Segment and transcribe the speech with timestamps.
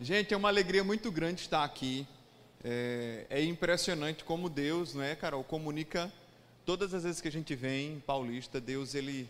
[0.00, 2.06] Gente, é uma alegria muito grande estar aqui.
[2.62, 6.12] É, é, impressionante como Deus, não é, Carol, comunica
[6.64, 9.28] todas as vezes que a gente vem em Paulista, Deus ele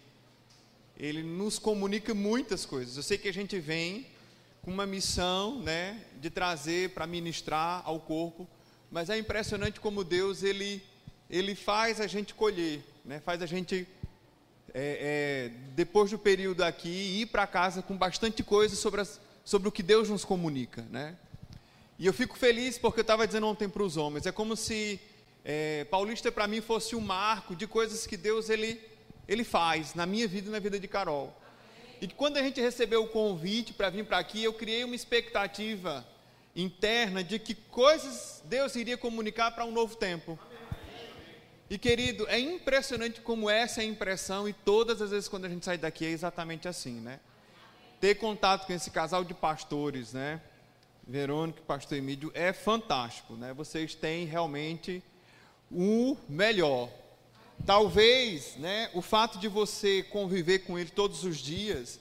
[0.99, 2.99] ele nos comunica muitas coisas.
[2.99, 4.07] Eu sei que a gente vem
[4.61, 8.47] com uma missão, né, de trazer para ministrar ao corpo,
[8.91, 10.83] mas é impressionante como Deus ele
[11.31, 13.89] ele faz a gente colher, né, faz a gente
[14.75, 19.19] é, é, depois do período aqui ir para casa com bastante coisa sobre as
[19.49, 21.17] sobre o que Deus nos comunica, né?
[21.99, 25.01] E eu fico feliz porque eu estava dizendo ontem para os homens, é como se
[25.43, 28.79] é, Paulista para mim fosse um marco de coisas que Deus ele,
[29.27, 31.35] ele faz na minha vida e na vida de Carol.
[31.99, 34.95] E que quando a gente recebeu o convite para vir para aqui, eu criei uma
[34.95, 36.07] expectativa
[36.55, 40.39] interna de que coisas Deus iria comunicar para um novo tempo.
[41.71, 45.49] E querido, é impressionante como essa é a impressão, e todas as vezes quando a
[45.49, 47.19] gente sai daqui é exatamente assim, né?
[48.01, 50.41] Ter contato com esse casal de pastores, né?
[51.07, 53.53] Verônica e pastor Emílio, é fantástico, né?
[53.55, 55.03] Vocês têm realmente
[55.71, 56.91] o melhor.
[57.67, 61.99] Talvez, né, o fato de você conviver com ele todos os dias,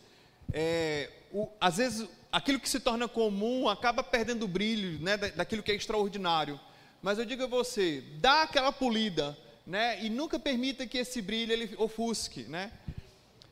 [0.53, 5.63] é, o, às vezes aquilo que se torna comum acaba perdendo o brilho, né, daquilo
[5.63, 6.59] que é extraordinário.
[7.01, 11.51] Mas eu digo a você, dá aquela polida, né, e nunca permita que esse brilho
[11.51, 12.71] ele ofusque, né?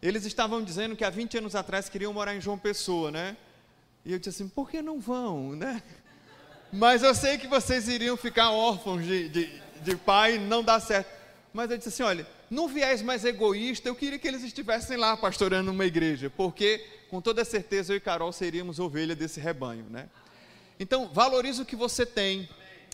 [0.06, 3.36] Eles estavam dizendo que há 20 anos atrás queriam morar em João Pessoa, né?
[4.06, 5.81] E eu disse assim, por que não vão, né?
[6.72, 11.09] Mas eu sei que vocês iriam ficar órfãos de, de, de pai, não dá certo.
[11.52, 15.17] Mas eu disse assim, olha, num viés mais egoísta, eu queria que eles estivessem lá
[15.17, 20.08] pastorando uma igreja, porque com toda certeza eu e Carol seríamos ovelha desse rebanho, né?
[20.80, 22.47] Então, valorize o que você tem,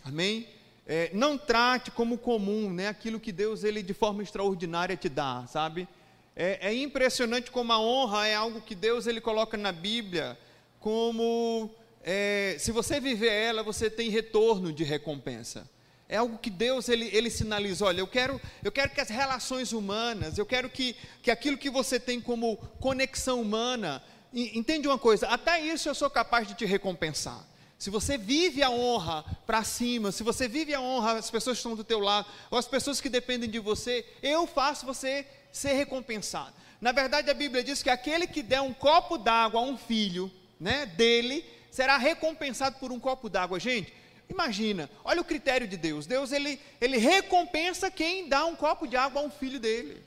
[0.06, 0.48] amém?
[0.88, 2.88] É, não trate como comum, né?
[2.88, 5.90] Aquilo que Deus, ele de forma extraordinária te dá, sabe?
[6.36, 10.38] É, é, impressionante como a honra é algo que Deus ele coloca na Bíblia
[10.80, 11.70] como
[12.04, 15.70] é, se você viver ela, você tem retorno de recompensa.
[16.08, 19.72] É algo que Deus ele, ele sinaliza, olha, eu quero, eu quero que as relações
[19.72, 24.04] humanas, eu quero que, que aquilo que você tem como conexão humana,
[24.34, 27.46] entende uma coisa, até isso eu sou capaz de te recompensar.
[27.78, 31.62] Se você vive a honra para cima, se você vive a honra às pessoas que
[31.62, 35.74] estão do teu lado, ou às pessoas que dependem de você, eu faço você ser
[35.74, 36.54] recompensado.
[36.80, 40.32] Na verdade, a Bíblia diz que aquele que der um copo d'água a um filho,
[40.60, 43.60] né, dele, será recompensado por um copo d'água.
[43.60, 43.94] Gente,
[44.30, 46.06] imagina, olha o critério de Deus.
[46.06, 50.04] Deus ele, ele recompensa quem dá um copo de água a um filho dele.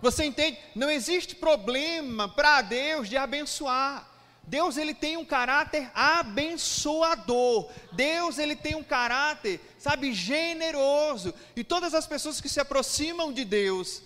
[0.00, 0.58] Você entende?
[0.74, 4.07] Não existe problema para Deus de abençoar.
[4.48, 7.70] Deus ele tem um caráter abençoador.
[7.92, 11.34] Deus ele tem um caráter, sabe, generoso.
[11.54, 14.02] E todas as pessoas que se aproximam de Deus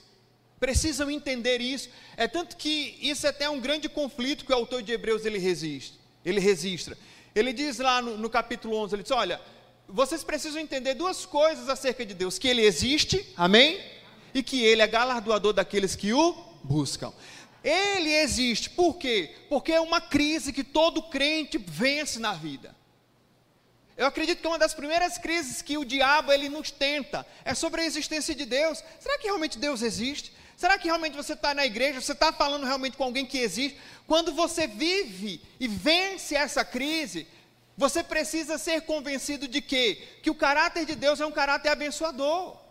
[0.58, 1.88] precisam entender isso.
[2.16, 5.38] É tanto que isso é até um grande conflito que o autor de Hebreus ele
[5.38, 5.98] resiste.
[6.24, 6.98] Ele registra.
[7.34, 9.40] Ele diz lá no, no capítulo 11, ele diz: "Olha,
[9.88, 13.80] vocês precisam entender duas coisas acerca de Deus: que ele existe, amém?
[14.34, 16.32] E que ele é galardoador daqueles que o
[16.64, 17.12] buscam.
[17.62, 18.70] Ele existe.
[18.70, 19.34] Por quê?
[19.48, 22.74] Porque é uma crise que todo crente vence na vida.
[23.96, 27.82] Eu acredito que uma das primeiras crises que o diabo ele nos tenta é sobre
[27.82, 28.82] a existência de Deus.
[28.98, 30.32] Será que realmente Deus existe?
[30.56, 32.00] Será que realmente você está na igreja?
[32.00, 33.78] Você está falando realmente com alguém que existe?
[34.06, 37.26] Quando você vive e vence essa crise,
[37.76, 40.02] você precisa ser convencido de quê?
[40.22, 42.61] Que o caráter de Deus é um caráter abençoador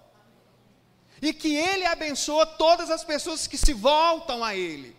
[1.21, 4.95] e que Ele abençoa todas as pessoas que se voltam a Ele.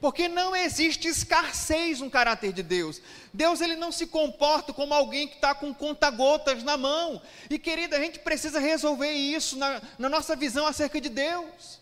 [0.00, 3.00] Porque não existe escassez no caráter de Deus.
[3.32, 7.20] Deus ele não se comporta como alguém que está com conta-gotas na mão.
[7.48, 11.80] E querida, a gente precisa resolver isso na, na nossa visão acerca de Deus.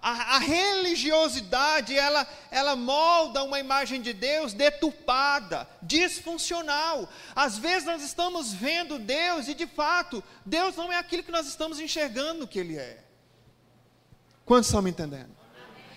[0.00, 7.08] A, a, religiosidade, ela, ela molda uma imagem de Deus deturpada, disfuncional.
[7.34, 11.46] Às vezes nós estamos vendo Deus e, de fato, Deus não é aquilo que nós
[11.46, 13.04] estamos enxergando que Ele é.
[14.44, 15.34] Quantos estão me entendendo?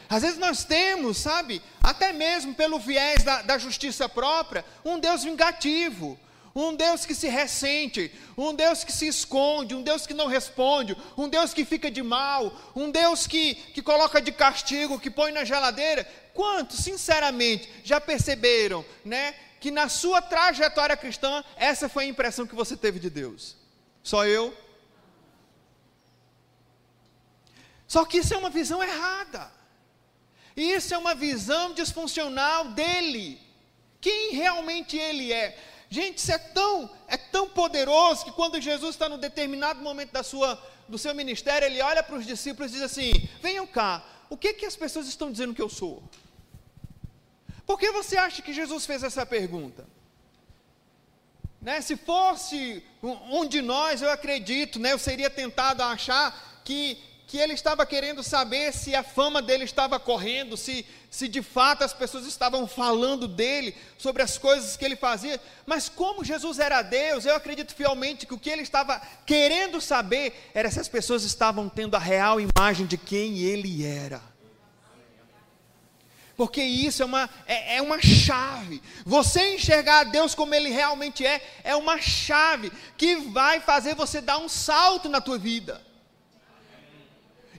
[0.10, 5.24] Às vezes nós temos, sabe, até mesmo pelo viés da, da justiça própria, um Deus
[5.24, 6.20] vingativo,
[6.56, 10.96] um Deus que se ressente, um Deus que se esconde, um Deus que não responde,
[11.18, 15.32] um Deus que fica de mal, um Deus que, que coloca de castigo, que põe
[15.32, 16.04] na geladeira.
[16.34, 22.56] Quantos, sinceramente, já perceberam, né, que na sua trajetória cristã, essa foi a impressão que
[22.56, 23.56] você teve de Deus?
[24.02, 24.56] Só eu?
[27.88, 29.52] Só que isso é uma visão errada.
[30.56, 33.40] Isso é uma visão disfuncional dele.
[34.02, 35.58] Quem realmente ele é?
[35.90, 40.22] Gente, isso é tão, é tão poderoso que quando Jesus está no determinado momento da
[40.22, 44.38] sua, do seu ministério, ele olha para os discípulos e diz assim: venham cá, o
[44.38, 46.04] que, que as pessoas estão dizendo que eu sou?
[47.66, 49.88] Por que você acha que Jesus fez essa pergunta?
[51.62, 56.98] Né, se fosse um de nós, eu acredito, né, eu seria tentado a achar que,
[57.28, 61.84] que ele estava querendo saber se a fama dele estava correndo, se, se de fato
[61.84, 65.42] as pessoas estavam falando dele, sobre as coisas que ele fazia.
[65.66, 70.52] Mas como Jesus era Deus, eu acredito fielmente que o que ele estava querendo saber
[70.54, 74.22] era se as pessoas estavam tendo a real imagem de quem ele era
[76.40, 78.82] porque isso é uma, é, é, uma chave.
[79.06, 84.38] Você enxergar Deus como Ele realmente é, é uma chave que vai fazer você dar
[84.38, 85.82] um salto na tua vida.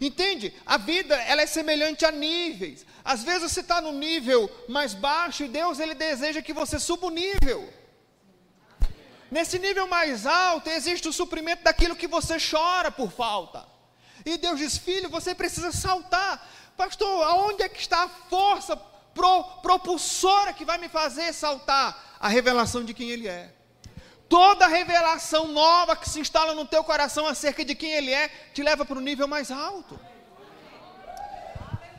[0.00, 0.54] Entende?
[0.64, 2.86] A vida ela é semelhante a níveis.
[3.04, 7.08] Às vezes você está no nível mais baixo e Deus ele deseja que você suba
[7.08, 7.70] o nível.
[9.30, 13.66] Nesse nível mais alto existe o suprimento daquilo que você chora por falta.
[14.24, 16.48] E Deus diz: Filho, você precisa saltar.
[16.76, 18.76] Pastor, aonde é que está a força
[19.14, 22.16] pro, propulsora que vai me fazer saltar?
[22.18, 23.54] A revelação de quem Ele é.
[24.30, 28.62] Toda revelação nova que se instala no teu coração acerca de quem Ele é, te
[28.62, 29.98] leva para o nível mais alto.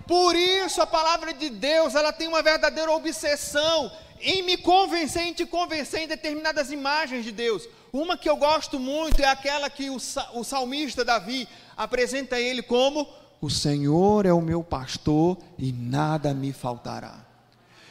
[0.08, 3.92] Por isso a palavra de Deus, ela tem uma verdadeira obsessão
[4.22, 7.68] em me convencer, em te convencer em determinadas imagens de Deus.
[7.92, 9.98] Uma que eu gosto muito é aquela que o,
[10.34, 13.08] o salmista Davi apresenta ele como
[13.42, 17.26] o Senhor é o meu pastor e nada me faltará.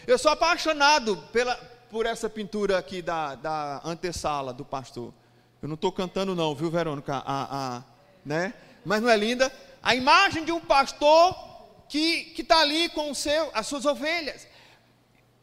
[0.07, 1.55] Eu sou apaixonado pela,
[1.91, 5.13] por essa pintura aqui da, da antessala do pastor.
[5.61, 7.15] Eu não estou cantando não, viu, Verônica?
[7.15, 7.83] A, a,
[8.25, 8.55] né?
[8.85, 9.53] Mas não é linda?
[9.83, 11.35] A imagem de um pastor
[11.89, 14.47] que está ali com seu, as suas ovelhas.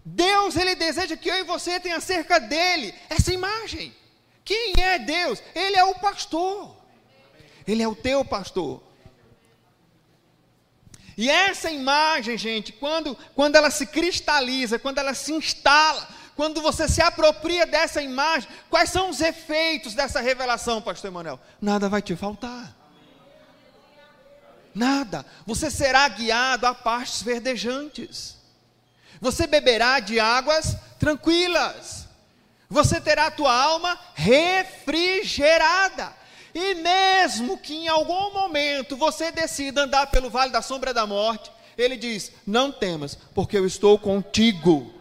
[0.04, 3.94] Deus, Ele deseja que eu e você tenha cerca dele essa imagem.
[4.46, 5.44] Quem é Deus?
[5.54, 6.78] Ele é o pastor.
[7.68, 8.82] Ele é o teu pastor.
[11.18, 16.88] E essa imagem, gente, quando, quando ela se cristaliza, quando ela se instala, quando você
[16.88, 21.40] se apropria dessa imagem, quais são os efeitos dessa revelação, Pastor Emanuel?
[21.60, 22.76] Nada vai te faltar.
[24.74, 25.26] Nada.
[25.48, 28.38] Você será guiado a pastos verdejantes.
[29.20, 32.08] Você beberá de águas tranquilas.
[32.70, 36.16] Você terá a tua alma refrigerada.
[36.54, 41.52] E mesmo que em algum momento você decida andar pelo vale da sombra da morte,
[41.76, 44.97] ele diz: Não temas, porque eu estou contigo.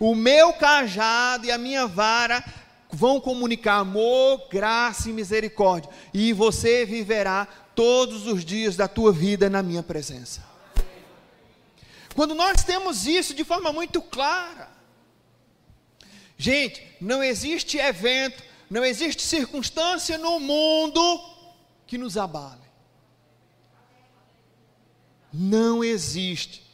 [0.00, 2.44] O meu cajado e a minha vara
[2.90, 9.50] vão comunicar amor, graça e misericórdia, e você viverá todos os dias da tua vida
[9.50, 10.42] na minha presença.
[12.14, 14.68] Quando nós temos isso de forma muito clara,
[16.36, 21.00] gente, não existe evento, não existe circunstância no mundo
[21.86, 22.68] que nos abale.
[25.32, 26.66] Não existe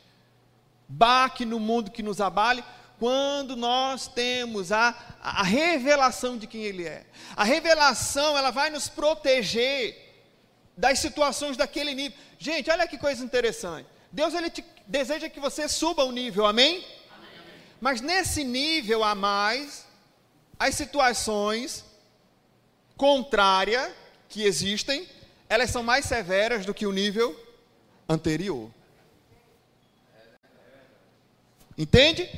[0.88, 2.62] baque no mundo que nos abale
[2.98, 7.04] quando nós temos a, a revelação de quem Ele é.
[7.36, 10.00] A revelação, ela vai nos proteger
[10.76, 12.16] das situações daquele nível.
[12.38, 13.88] Gente, olha que coisa interessante.
[14.10, 14.52] Deus, Ele
[14.86, 16.76] deseja que você suba o nível, amém?
[16.76, 16.86] amém?
[17.80, 19.86] Mas nesse nível a mais,
[20.58, 21.84] as situações
[22.96, 23.92] contrárias
[24.28, 25.08] que existem,
[25.48, 27.38] elas são mais severas do que o nível
[28.08, 28.70] anterior.
[31.76, 32.30] Entende?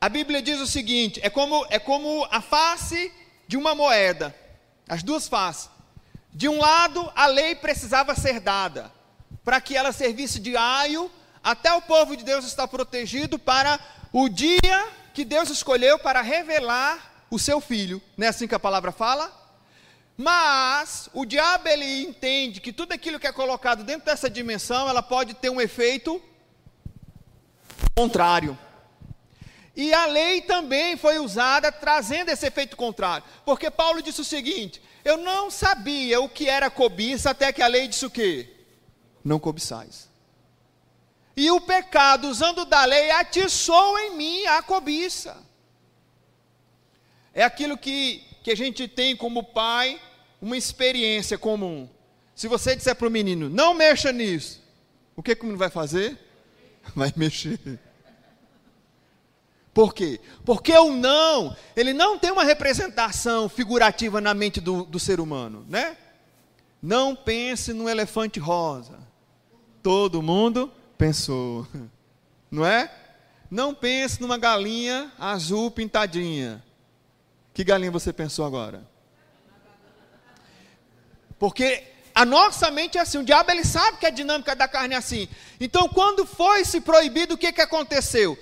[0.00, 3.12] A Bíblia diz o seguinte: é como, é como a face
[3.46, 4.34] de uma moeda,
[4.88, 5.68] as duas faces.
[6.32, 8.90] De um lado, a lei precisava ser dada,
[9.44, 11.10] para que ela servisse de aio
[11.42, 13.78] até o povo de Deus estar protegido para
[14.12, 18.00] o dia que Deus escolheu para revelar o seu filho.
[18.16, 19.30] Não é assim que a palavra fala?
[20.16, 25.02] Mas o diabo ele entende que tudo aquilo que é colocado dentro dessa dimensão, ela
[25.02, 26.22] pode ter um efeito
[27.94, 28.56] contrário.
[29.80, 33.24] E a lei também foi usada trazendo esse efeito contrário.
[33.46, 37.66] Porque Paulo disse o seguinte: Eu não sabia o que era cobiça até que a
[37.66, 38.46] lei disse o quê?
[39.24, 40.10] Não cobiçais.
[41.34, 45.34] E o pecado, usando da lei, atiçou em mim a cobiça.
[47.32, 49.98] É aquilo que, que a gente tem como pai,
[50.42, 51.88] uma experiência comum.
[52.34, 54.62] Se você disser para o menino, não mexa nisso,
[55.16, 56.18] o que, que o menino vai fazer?
[56.94, 57.80] Vai mexer.
[59.72, 60.20] Por quê?
[60.44, 65.64] Porque o não, ele não tem uma representação figurativa na mente do, do ser humano,
[65.68, 65.96] né?
[66.82, 68.98] Não pense no elefante rosa.
[69.82, 71.66] Todo mundo pensou,
[72.50, 72.92] não é?
[73.50, 76.62] Não pense numa galinha azul pintadinha.
[77.54, 78.88] Que galinha você pensou agora?
[81.38, 81.84] Porque
[82.14, 84.98] A nossa mente é assim, o diabo ele sabe que a dinâmica da carne é
[84.98, 85.28] assim.
[85.60, 88.36] Então, quando foi se proibido, o que, que aconteceu?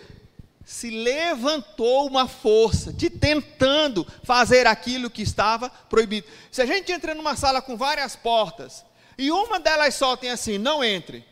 [0.69, 6.27] Se levantou uma força de tentando fazer aquilo que estava proibido.
[6.53, 8.85] Se a gente entra numa sala com várias portas
[9.17, 11.25] e uma delas só tem assim, não entre,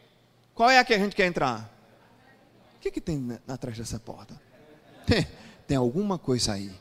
[0.54, 1.70] qual é a que a gente quer entrar?
[2.76, 4.40] O que, que tem atrás dessa porta?
[5.06, 5.28] Tem,
[5.68, 6.72] tem alguma coisa aí.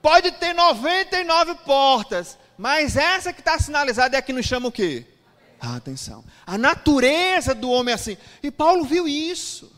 [0.00, 4.72] Pode ter 99 portas, mas essa que está sinalizada é a que nos chama o
[4.72, 5.04] quê?
[5.60, 6.24] A atenção.
[6.46, 8.16] A natureza do homem é assim.
[8.44, 9.73] E Paulo viu isso.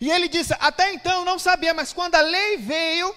[0.00, 3.14] E ele disse: Até então não sabia, mas quando a lei veio,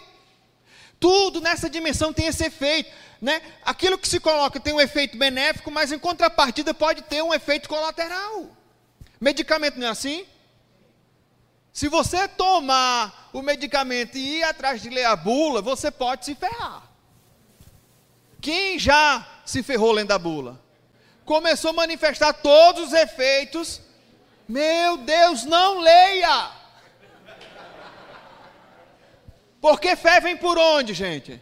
[1.00, 2.92] tudo nessa dimensão tem esse efeito.
[3.22, 3.42] Né?
[3.64, 7.70] Aquilo que se coloca tem um efeito benéfico, mas em contrapartida pode ter um efeito
[7.70, 8.50] colateral.
[9.20, 10.26] Medicamento não é assim?
[11.72, 16.36] Se você tomar o medicamento e ir atrás de ler a bula, você pode se
[16.36, 16.84] ferrar.
[18.42, 20.62] Quem já se ferrou lendo a bula?
[21.24, 23.82] Começou a manifestar todos os efeitos.
[24.48, 26.63] Meu Deus, não leia!
[29.64, 31.42] Porque fé vem por onde, gente?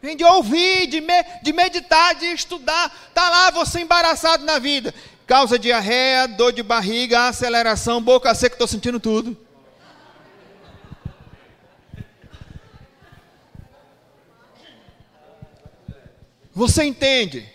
[0.00, 2.96] Vem de ouvir, de, me, de meditar, de estudar.
[3.08, 4.94] Está lá você embaraçado na vida.
[5.26, 9.36] Causa diarreia, dor de barriga, aceleração, boca seca, estou sentindo tudo.
[16.52, 17.50] Você entende?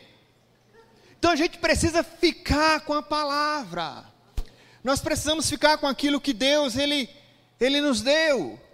[1.17, 4.03] Então a gente precisa ficar com a palavra.
[4.83, 7.09] Nós precisamos ficar com aquilo que Deus ele
[7.57, 8.66] ele nos deu.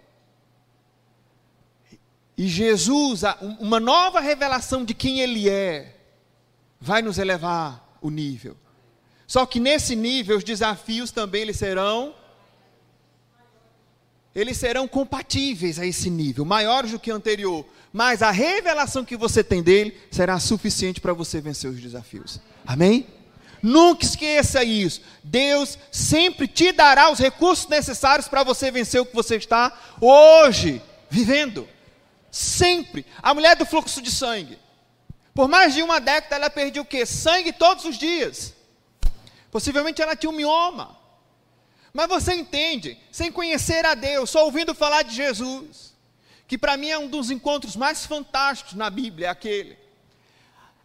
[2.36, 3.22] E Jesus,
[3.60, 5.96] uma nova revelação de quem ele é,
[6.80, 8.56] vai nos elevar o nível.
[9.26, 12.14] Só que nesse nível os desafios também eles serão
[14.34, 19.16] eles serão compatíveis a esse nível, maiores do que o anterior, mas a revelação que
[19.16, 22.40] você tem dele será suficiente para você vencer os desafios.
[22.66, 23.06] Amém?
[23.62, 25.00] Nunca esqueça isso.
[25.22, 30.82] Deus sempre te dará os recursos necessários para você vencer o que você está hoje
[31.08, 31.68] vivendo.
[32.34, 33.06] Sempre.
[33.22, 34.58] A mulher do fluxo de sangue.
[35.32, 37.06] Por mais de uma década ela perdeu o quê?
[37.06, 38.52] Sangue todos os dias.
[39.52, 40.98] Possivelmente ela tinha um mioma.
[41.92, 45.94] Mas você entende, sem conhecer a Deus, só ouvindo falar de Jesus,
[46.48, 49.78] que para mim é um dos encontros mais fantásticos na Bíblia, é aquele.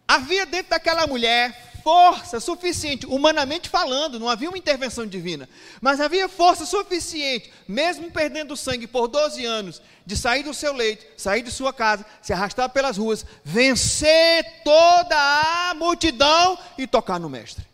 [0.06, 5.48] Havia dentro daquela mulher força suficiente, humanamente falando, não havia uma intervenção divina,
[5.80, 11.04] mas havia força suficiente, mesmo perdendo sangue por 12 anos, de sair do seu leito,
[11.16, 17.28] sair de sua casa, se arrastar pelas ruas, vencer toda a multidão e tocar no
[17.28, 17.64] Mestre.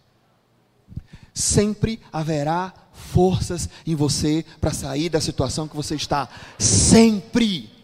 [1.33, 6.29] Sempre haverá forças em você para sair da situação que você está.
[6.59, 7.76] Sempre.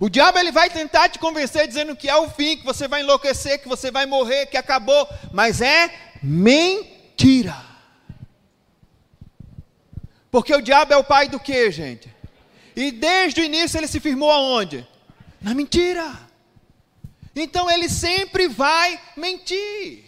[0.00, 3.00] O diabo ele vai tentar te convencer dizendo que é o fim, que você vai
[3.00, 7.56] enlouquecer, que você vai morrer, que acabou, mas é mentira.
[10.30, 12.08] Porque o diabo é o pai do que, gente?
[12.76, 14.86] E desde o início ele se firmou aonde?
[15.40, 16.16] Na mentira.
[17.34, 20.04] Então ele sempre vai mentir.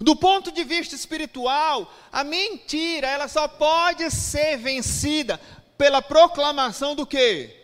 [0.00, 5.38] Do ponto de vista espiritual, a mentira, ela só pode ser vencida
[5.76, 7.61] pela proclamação do quê?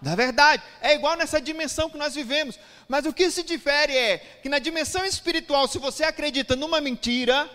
[0.00, 0.62] Da verdade.
[0.80, 2.58] É igual nessa dimensão que nós vivemos.
[2.88, 7.48] Mas o que se difere é que na dimensão espiritual, se você acredita numa mentira,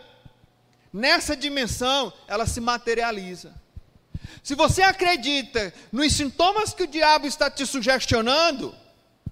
[0.94, 3.54] nessa dimensão ela se materializa.
[4.44, 8.75] Se você acredita nos sintomas que o diabo está te sugestionando,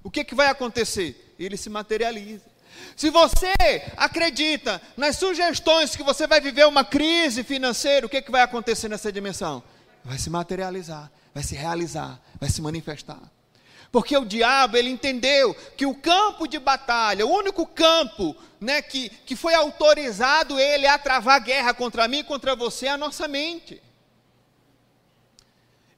[0.04, 1.36] o que, que vai acontecer?
[1.38, 2.52] Ele se materializa.
[2.96, 3.54] Se você
[3.96, 8.90] acredita nas sugestões que você vai viver uma crise financeira, o que, que vai acontecer
[8.90, 9.64] nessa dimensão?
[10.04, 13.22] Vai se materializar, vai se realizar, vai se manifestar.
[13.92, 19.10] Porque o diabo, ele entendeu que o campo de batalha, o único campo né, que,
[19.10, 23.28] que foi autorizado ele a travar guerra contra mim e contra você é a nossa
[23.28, 23.82] mente.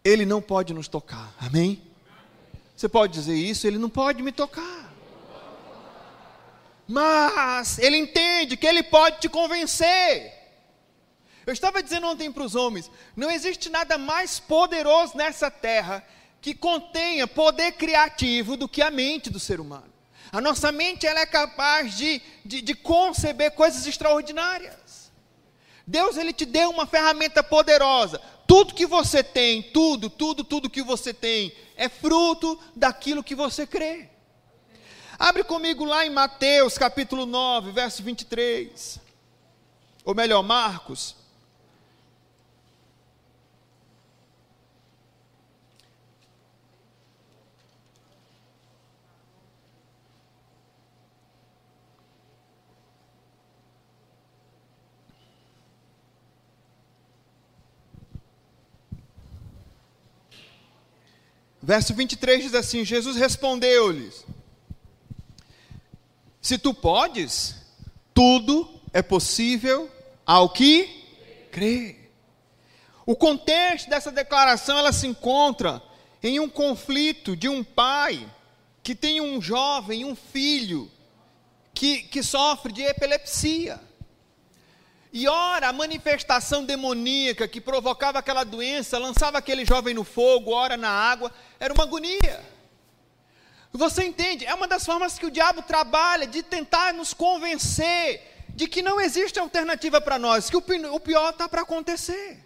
[0.04, 1.82] Ele não pode nos tocar, amém?
[2.76, 3.66] Você pode dizer isso?
[3.66, 4.94] Ele não pode me tocar.
[6.88, 10.45] Mas ele entende que ele pode te convencer.
[11.46, 16.06] Eu estava dizendo ontem para os homens: não existe nada mais poderoso nessa terra
[16.42, 19.94] que contenha poder criativo do que a mente do ser humano.
[20.32, 25.12] A nossa mente ela é capaz de, de, de conceber coisas extraordinárias.
[25.88, 28.20] Deus ele te deu uma ferramenta poderosa.
[28.48, 33.66] Tudo que você tem, tudo, tudo, tudo que você tem é fruto daquilo que você
[33.66, 34.10] crê.
[35.18, 39.00] Abre comigo lá em Mateus capítulo 9, verso 23.
[40.04, 41.25] Ou melhor, Marcos.
[61.66, 64.24] Verso 23 diz assim: Jesus respondeu-lhes:
[66.40, 67.56] Se tu podes,
[68.14, 69.90] tudo é possível
[70.24, 71.04] ao que
[71.52, 71.96] crê.
[73.04, 75.82] O contexto dessa declaração ela se encontra
[76.22, 78.32] em um conflito de um pai
[78.84, 80.92] que tem um jovem, um filho,
[81.74, 83.82] que, que sofre de epilepsia.
[85.18, 90.76] E ora, a manifestação demoníaca que provocava aquela doença, lançava aquele jovem no fogo, ora
[90.76, 92.44] na água, era uma agonia.
[93.72, 94.46] Você entende?
[94.46, 99.00] É uma das formas que o diabo trabalha de tentar nos convencer de que não
[99.00, 102.45] existe alternativa para nós, que o, pior está para acontecer.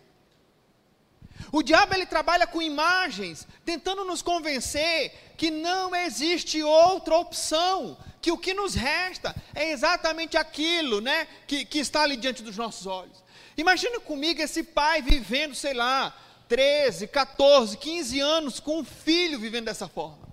[1.52, 8.32] O diabo ele trabalha com imagens, tentando nos convencer que não existe outra opção, que
[8.32, 12.86] o que nos resta é exatamente aquilo, né, que, que está ali diante dos nossos
[12.86, 13.24] olhos.
[13.58, 16.16] Imagina comigo esse pai vivendo, sei lá,
[16.48, 20.30] 13, 14, 15 anos com um filho vivendo dessa forma.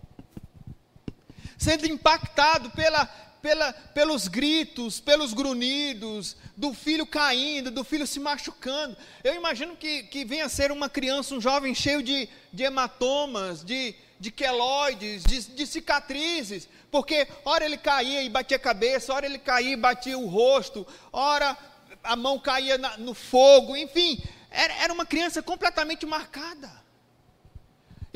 [1.58, 3.06] Sendo impactado pela,
[3.46, 8.96] pela, pelos gritos, pelos grunhidos, do filho caindo, do filho se machucando.
[9.22, 13.64] Eu imagino que, que venha a ser uma criança, um jovem cheio de, de hematomas,
[13.64, 19.26] de, de queloides, de, de cicatrizes, porque ora ele caía e batia a cabeça, ora
[19.26, 21.56] ele caía e batia o rosto, ora
[22.02, 26.68] a mão caía na, no fogo, enfim, era, era uma criança completamente marcada.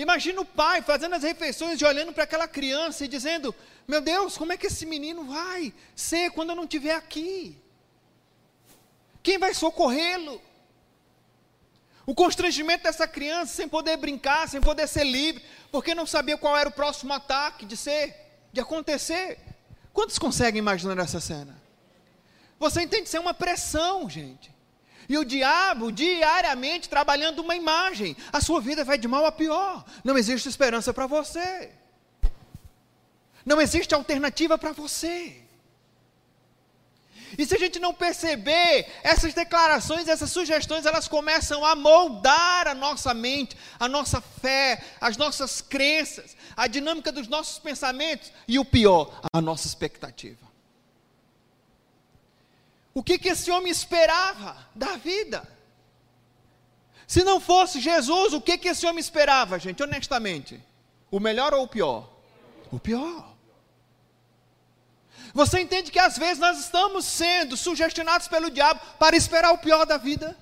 [0.01, 3.55] Imagina o pai fazendo as refeições e olhando para aquela criança e dizendo:
[3.87, 7.55] Meu Deus, como é que esse menino vai ser quando eu não estiver aqui?
[9.23, 10.41] Quem vai socorrê-lo?
[12.07, 16.57] O constrangimento dessa criança sem poder brincar, sem poder ser livre, porque não sabia qual
[16.57, 18.17] era o próximo ataque de ser,
[18.55, 19.39] de acontecer.
[19.93, 21.61] Quantos conseguem imaginar essa cena?
[22.59, 23.05] Você entende?
[23.05, 24.51] Isso é uma pressão, gente.
[25.11, 28.17] E o diabo, diariamente, trabalhando uma imagem.
[28.33, 29.85] A sua vida vai de mal a pior.
[30.05, 31.73] Não existe esperança para você.
[33.45, 35.43] Não existe alternativa para você.
[37.37, 42.75] E se a gente não perceber, essas declarações, essas sugestões, elas começam a moldar a
[42.75, 48.65] nossa mente, a nossa fé, as nossas crenças, a dinâmica dos nossos pensamentos e o
[48.65, 50.50] pior, a nossa expectativa.
[52.93, 55.47] O que, que esse homem esperava da vida?
[57.07, 60.61] Se não fosse Jesus, o que, que esse homem esperava, gente, honestamente?
[61.11, 62.09] O melhor ou o pior?
[62.71, 63.31] O pior.
[65.33, 69.85] Você entende que às vezes nós estamos sendo sugestionados pelo diabo para esperar o pior
[69.87, 70.37] da vida?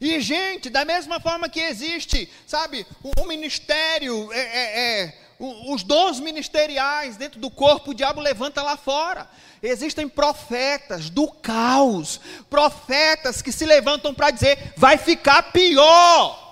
[0.00, 6.20] E, gente, da mesma forma que existe, sabe, o, ministério, é, é, é, os dons
[6.20, 9.26] ministeriais dentro do corpo, o diabo levanta lá fora.
[9.62, 16.48] Existem profetas do caos, profetas que se levantam para dizer: vai ficar pior.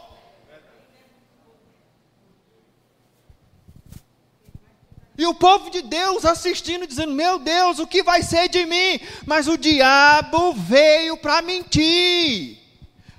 [5.19, 9.01] E o povo de Deus assistindo, dizendo: Meu Deus, o que vai ser de mim?
[9.27, 12.57] Mas o diabo veio para mentir.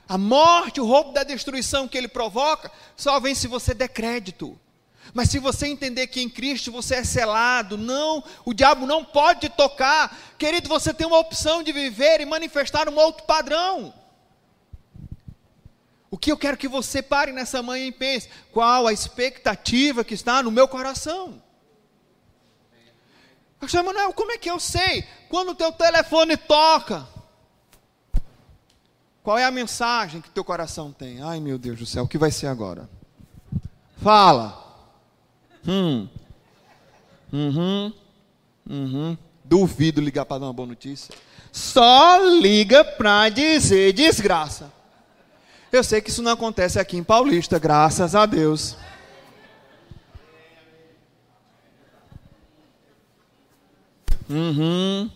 [0.07, 4.59] A morte, o roubo da destruição que ele provoca, só vem se você der crédito.
[5.13, 9.49] Mas se você entender que em Cristo você é selado, não, o diabo não pode
[9.49, 10.17] tocar.
[10.37, 13.93] Querido, você tem uma opção de viver e manifestar um outro padrão.
[16.11, 20.13] O que eu quero que você pare nessa manhã e pense: qual a expectativa que
[20.13, 21.41] está no meu coração?
[23.59, 25.05] Pastor Manuel, como é que eu sei?
[25.27, 27.05] Quando o teu telefone toca,
[29.21, 31.21] qual é a mensagem que teu coração tem?
[31.21, 32.89] Ai, meu Deus do céu, o que vai ser agora?
[34.01, 34.68] Fala.
[35.69, 36.07] Hum.
[37.31, 37.93] Uhum.
[38.67, 39.17] Uhum.
[39.45, 41.13] Duvido ligar para dar uma boa notícia.
[41.51, 44.73] Só liga para dizer desgraça.
[45.71, 48.75] Eu sei que isso não acontece aqui em Paulista, graças a Deus.
[54.27, 55.09] Uhum.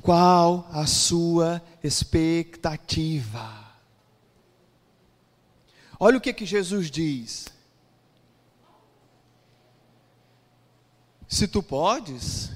[0.00, 3.63] Qual a sua expectativa?
[5.98, 7.48] Olha o que, que Jesus diz.
[11.28, 12.50] Se tu podes,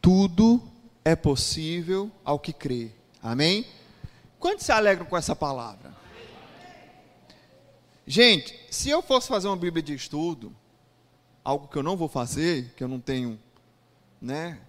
[0.00, 0.62] tudo
[1.04, 2.90] é possível ao que crê.
[3.22, 3.66] Amém?
[4.38, 5.94] Quantos se alegram com essa palavra?
[8.06, 10.54] Gente, se eu fosse fazer uma Bíblia de estudo,
[11.42, 13.38] algo que eu não vou fazer, que eu não tenho,
[14.20, 14.60] né,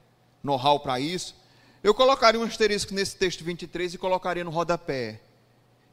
[0.43, 1.36] know-how para isso,
[1.84, 5.21] eu colocaria um asterisco nesse texto 23 e colocaria no rodapé.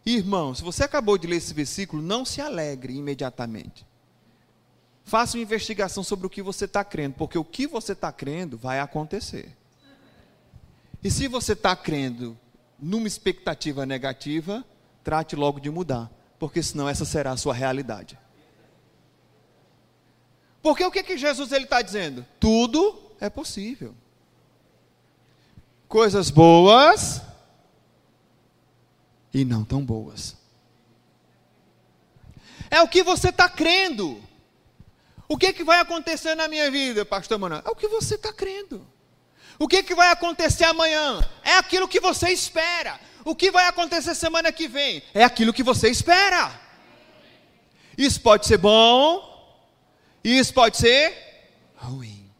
[0.06, 3.86] Irmão, se você acabou de ler esse versículo, não se alegre imediatamente.
[5.02, 8.58] Faça uma investigação sobre o que você está crendo, porque o que você está crendo
[8.58, 9.56] vai acontecer.
[11.02, 12.38] E se você está crendo
[12.78, 14.64] numa expectativa negativa,
[15.02, 18.18] trate logo de mudar, porque senão essa será a sua realidade.
[20.62, 22.24] Porque o que, que Jesus está dizendo?
[22.40, 23.94] Tudo é possível.
[25.86, 27.22] Coisas boas
[29.34, 30.36] e não tão boas.
[32.70, 34.22] É o que você está crendo.
[35.28, 37.62] O que, que vai acontecer na minha vida, pastor Manuel?
[37.66, 38.86] É o que você está crendo.
[39.58, 41.28] O que, que vai acontecer amanhã?
[41.42, 42.98] É aquilo que você espera.
[43.24, 45.02] O que vai acontecer semana que vem?
[45.12, 46.60] É aquilo que você espera.
[47.96, 49.34] Isso pode ser bom,
[50.22, 51.16] isso pode ser
[51.76, 52.30] ruim.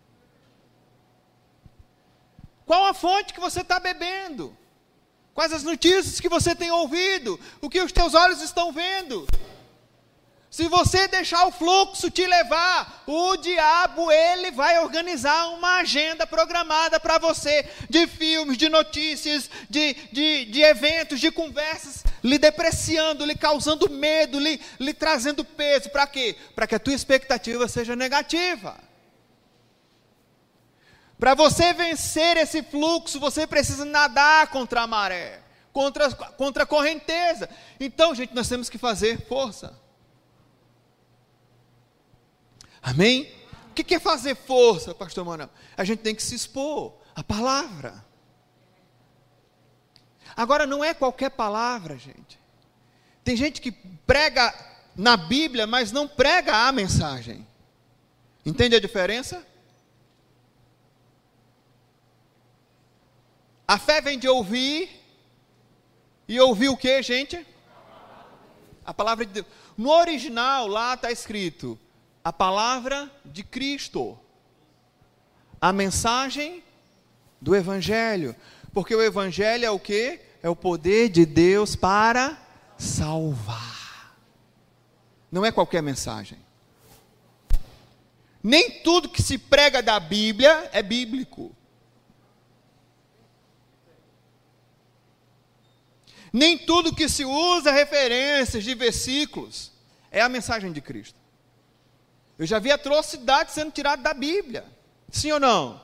[2.67, 4.57] Qual a fonte que você está bebendo?
[5.35, 7.39] Quais as notícias que você tem ouvido?
[7.61, 9.27] O que os teus olhos estão vendo?
[10.49, 17.01] Se você deixar o fluxo te levar, o diabo ele vai organizar uma agenda programada
[17.01, 23.35] para você de filmes, de notícias, de, de, de, eventos, de conversas, lhe depreciando, lhe
[23.35, 25.91] causando medo, lhe, lhe trazendo peso.
[25.91, 26.37] Para quê?
[26.55, 28.79] Para que a tua expectativa seja negativa.
[31.25, 35.41] Para você vencer esse fluxo, você precisa nadar contra a maré,
[35.73, 37.49] contra, contra a correnteza.
[37.81, 39.75] Então, gente, nós temos que fazer força.
[42.83, 43.35] Amém?
[43.71, 45.49] O que é fazer força, pastor Manuel?
[45.79, 48.05] A gente tem que se expor à palavra.
[50.37, 52.39] Agora, não é qualquer palavra, gente.
[53.25, 54.53] Tem gente que prega
[54.95, 57.47] na Bíblia, mas não prega a mensagem.
[58.45, 59.54] Entende a diferença?
[63.67, 65.05] A fé vem de ouvir,
[66.27, 67.47] e ouvir o que, gente?
[68.85, 69.47] A palavra de Deus.
[69.77, 71.79] No original, lá está escrito:
[72.23, 74.19] a palavra de Cristo,
[75.61, 76.63] a mensagem
[77.41, 78.35] do Evangelho,
[78.73, 80.21] porque o Evangelho é o que?
[80.43, 82.39] É o poder de Deus para
[82.77, 84.15] salvar.
[85.31, 86.39] Não é qualquer mensagem.
[88.43, 91.55] Nem tudo que se prega da Bíblia é bíblico.
[96.35, 99.71] Nem tudo que se usa referências de versículos
[100.11, 101.17] é a mensagem de Cristo.
[102.37, 104.65] Eu já vi atrocidade sendo tirada da Bíblia.
[105.13, 105.81] Sim ou não?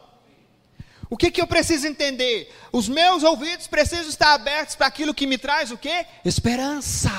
[1.09, 2.53] O que, que eu preciso entender?
[2.73, 6.05] Os meus ouvidos precisam estar abertos para aquilo que me traz o quê?
[6.25, 7.13] Esperança.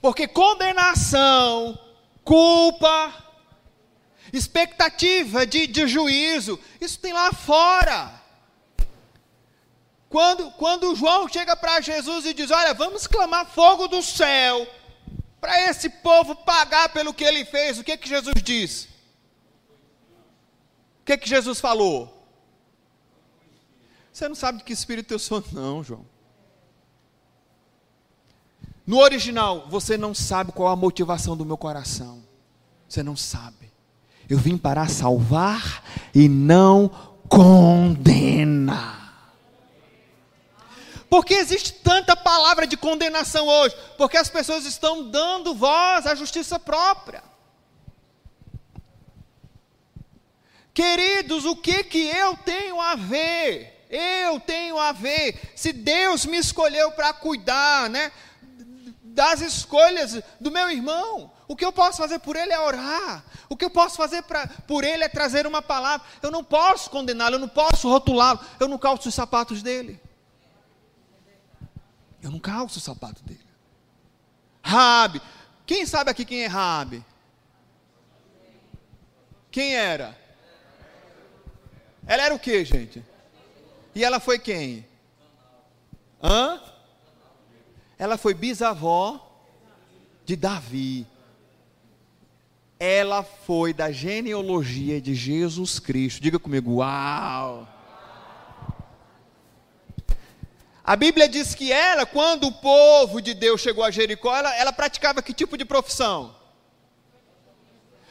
[0.00, 1.78] Porque condenação,
[2.24, 3.12] culpa,
[4.32, 8.19] expectativa de, de juízo, isso tem lá fora.
[10.10, 14.66] Quando, quando João chega para Jesus e diz: Olha, vamos clamar fogo do céu
[15.40, 18.88] para esse povo pagar pelo que ele fez, o que que Jesus disse?
[21.00, 22.28] O que que Jesus falou?
[24.12, 26.04] Você não sabe de que espírito eu sou, não, João.
[28.84, 32.22] No original, você não sabe qual a motivação do meu coração.
[32.88, 33.72] Você não sabe.
[34.28, 36.88] Eu vim para salvar e não
[37.28, 38.99] condenar.
[41.10, 43.76] Por que existe tanta palavra de condenação hoje?
[43.98, 47.24] Porque as pessoas estão dando voz à justiça própria.
[50.72, 53.88] Queridos, o que que eu tenho a ver?
[53.90, 55.52] Eu tenho a ver.
[55.56, 58.12] Se Deus me escolheu para cuidar, né,
[59.02, 63.24] das escolhas do meu irmão, o que eu posso fazer por ele é orar.
[63.48, 66.06] O que eu posso fazer pra, por ele é trazer uma palavra.
[66.22, 70.00] Eu não posso condená-lo, eu não posso rotulá-lo, eu não calço os sapatos dele.
[72.22, 73.40] Eu não calço o sapato dele.
[74.62, 75.20] Rabi.
[75.66, 77.04] Quem sabe aqui quem é Rabi?
[79.50, 80.16] Quem era?
[82.06, 83.04] Ela era o que, gente?
[83.94, 84.86] E ela foi quem?
[86.22, 86.60] Hã?
[87.98, 89.26] Ela foi bisavó
[90.24, 91.06] de Davi.
[92.78, 96.22] Ela foi da genealogia de Jesus Cristo.
[96.22, 97.68] Diga comigo, uau!
[100.84, 104.72] A Bíblia diz que ela, quando o povo de Deus chegou a Jericó, ela, ela
[104.72, 106.34] praticava que tipo de profissão?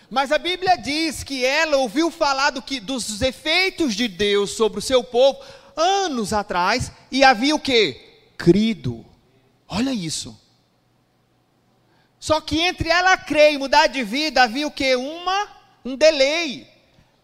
[0.10, 4.80] Mas a Bíblia diz que ela ouviu falar do que, dos efeitos de Deus sobre
[4.80, 5.40] o seu povo
[5.76, 7.94] anos atrás e havia o que?
[8.38, 9.06] Crido.
[9.68, 10.40] Olha isso.
[12.20, 14.96] Só que entre ela crer e mudar de vida havia o que?
[14.96, 15.48] Uma,
[15.86, 16.68] um delay.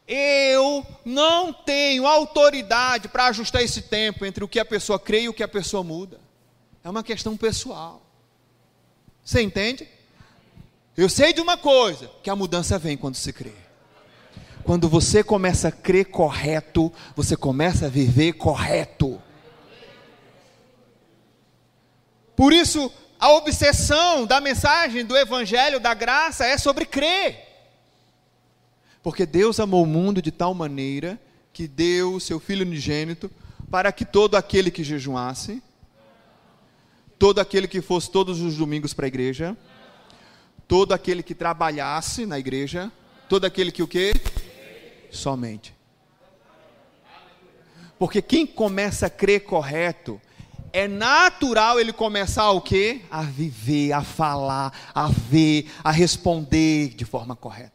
[0.07, 5.29] Eu não tenho autoridade para ajustar esse tempo entre o que a pessoa crê e
[5.29, 6.19] o que a pessoa muda.
[6.83, 8.01] É uma questão pessoal.
[9.23, 9.87] Você entende?
[10.95, 13.53] Eu sei de uma coisa, que a mudança vem quando se crê.
[14.63, 19.21] Quando você começa a crer correto, você começa a viver correto.
[22.35, 27.44] Por isso, a obsessão da mensagem do Evangelho da graça é sobre crer.
[29.05, 31.21] Porque Deus amou o mundo de tal maneira
[31.53, 33.29] que deu o seu Filho unigênito
[33.69, 35.61] para que todo aquele que jejuasse,
[37.19, 39.55] todo aquele que fosse todos os domingos para a igreja,
[40.67, 42.91] todo aquele que trabalhasse na igreja,
[43.29, 44.11] todo aquele que o quê?
[45.11, 45.75] Somente.
[47.99, 50.19] Porque quem começa a crer correto,
[50.73, 53.03] é natural ele começar o quê?
[53.11, 57.74] A viver, a falar, a ver, a responder de forma correta.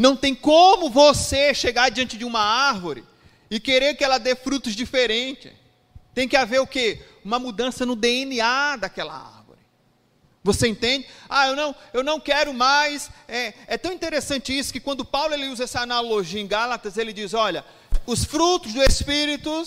[0.00, 3.04] Não tem como você chegar diante de uma árvore
[3.50, 5.52] e querer que ela dê frutos diferentes.
[6.14, 7.04] Tem que haver o quê?
[7.22, 9.58] Uma mudança no DNA daquela árvore.
[10.42, 11.06] Você entende?
[11.28, 13.10] Ah, eu não, eu não quero mais.
[13.28, 17.12] É, é tão interessante isso que quando Paulo ele usa essa analogia em Gálatas, ele
[17.12, 17.62] diz: olha,
[18.06, 19.62] os frutos do Espírito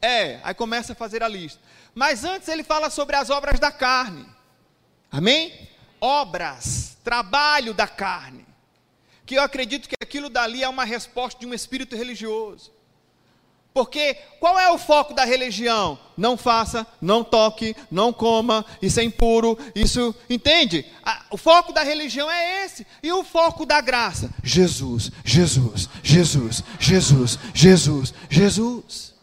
[0.00, 1.60] é, aí começa a fazer a lista.
[1.92, 4.24] Mas antes ele fala sobre as obras da carne.
[5.10, 5.68] Amém?
[6.00, 8.48] Obras, trabalho da carne.
[9.30, 12.72] Que eu acredito que aquilo dali é uma resposta de um espírito religioso.
[13.72, 15.96] Porque qual é o foco da religião?
[16.16, 20.12] Não faça, não toque, não coma, isso é impuro, isso.
[20.28, 20.84] Entende?
[21.30, 22.84] o foco da religião é esse.
[23.00, 24.30] E o foco da graça?
[24.42, 29.14] Jesus, Jesus, Jesus, Jesus, Jesus, Jesus.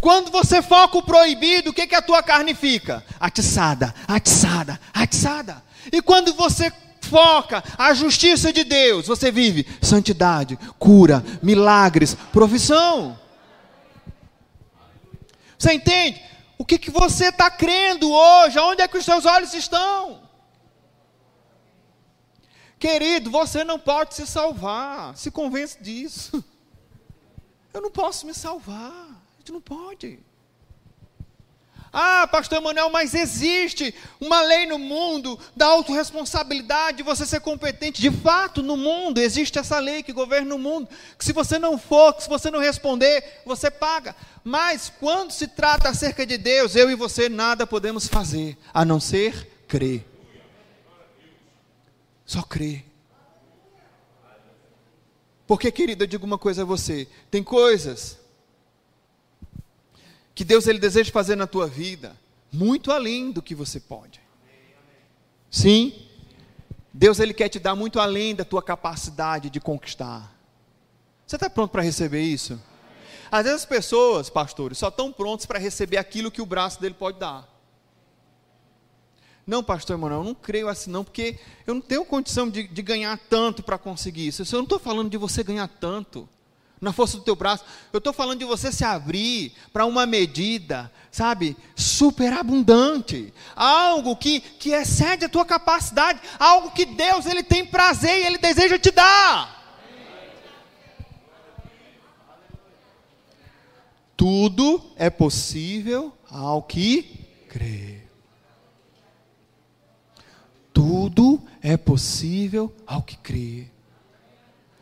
[0.00, 3.04] Quando você foca o proibido, o que, que a tua carne fica?
[3.20, 5.62] Atiçada, atiçada, atiçada.
[5.92, 6.72] E quando você
[7.08, 13.18] foca a justiça de Deus, você vive santidade, cura, milagres, provisão.
[15.58, 16.22] Você entende?
[16.56, 18.58] O que, que você está crendo hoje?
[18.58, 20.22] Aonde é que os seus olhos estão?
[22.78, 25.16] Querido, você não pode se salvar.
[25.16, 26.44] Se convence disso.
[27.74, 29.18] Eu não posso me salvar
[29.48, 30.18] gente não pode.
[31.92, 38.00] Ah, pastor Emanuel, mas existe uma lei no mundo da autorresponsabilidade de você ser competente.
[38.00, 40.88] De fato, no mundo existe essa lei que governa o mundo.
[41.16, 44.14] Que se você não for, que se você não responder, você paga.
[44.44, 49.00] Mas quando se trata acerca de Deus, eu e você nada podemos fazer a não
[49.00, 50.06] ser crer.
[52.26, 52.84] Só crer.
[55.46, 58.17] Porque, querido, eu digo uma coisa a você: tem coisas
[60.38, 62.16] que Deus ele deseja fazer na tua vida,
[62.52, 64.20] muito além do que você pode.
[65.50, 65.92] Sim,
[66.94, 70.32] Deus ele quer te dar muito além da tua capacidade de conquistar.
[71.26, 72.56] Você está pronto para receber isso?
[73.32, 76.94] Às vezes as pessoas, pastores, só estão prontos para receber aquilo que o braço dele
[76.94, 77.52] pode dar.
[79.44, 82.80] Não, pastor Emanuel, eu não creio assim não, porque eu não tenho condição de, de
[82.80, 84.42] ganhar tanto para conseguir isso.
[84.42, 86.28] Eu não estou falando de você ganhar tanto
[86.80, 87.64] na força do teu braço.
[87.92, 94.70] Eu estou falando de você se abrir para uma medida, sabe, superabundante, algo que, que
[94.70, 99.58] excede a tua capacidade, algo que Deus ele tem prazer e ele deseja te dar.
[104.16, 108.02] Tudo é possível ao que crê.
[110.72, 113.66] Tudo é possível ao que crê.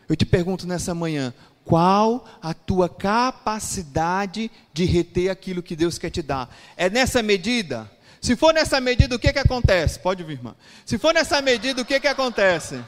[0.08, 1.34] Eu te pergunto nessa manhã:
[1.66, 6.48] qual a tua capacidade de reter aquilo que Deus quer te dar?
[6.76, 7.90] É nessa medida?
[8.20, 9.98] Se for nessa medida, o que, que acontece?
[9.98, 10.54] Pode vir, irmã.
[10.84, 12.80] Se for nessa medida, o que, que acontece?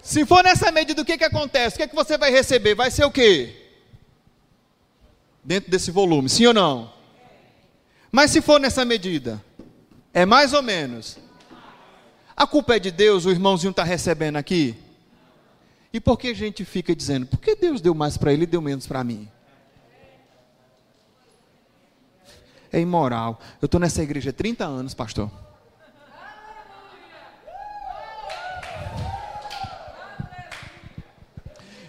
[0.00, 1.74] Se for nessa medida, o que, que acontece?
[1.74, 2.76] O que, que você vai receber?
[2.76, 3.56] Vai ser o quê?
[5.42, 6.92] Dentro desse volume, sim ou não?
[8.12, 9.44] Mas se for nessa medida,
[10.14, 11.18] é mais ou menos.
[12.36, 14.76] A culpa é de Deus, o irmãozinho está recebendo aqui?
[15.92, 18.46] E por que a gente fica dizendo, por que Deus deu mais para ele e
[18.46, 19.28] deu menos para mim?
[22.72, 23.40] É imoral.
[23.60, 25.30] Eu estou nessa igreja há 30 anos, pastor.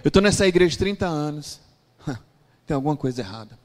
[0.04, 1.62] Eu estou nessa igreja há 30 anos.
[2.66, 3.60] Tem alguma coisa errada.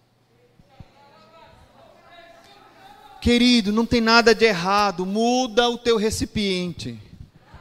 [3.22, 5.06] Querido, não tem nada de errado.
[5.06, 7.00] Muda o teu recipiente.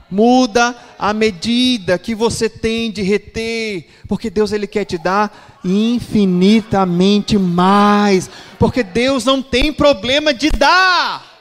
[0.10, 7.38] Muda a medida que você tem de reter, porque Deus ele quer te dar infinitamente
[7.40, 11.36] mais, porque Deus não tem problema de dar.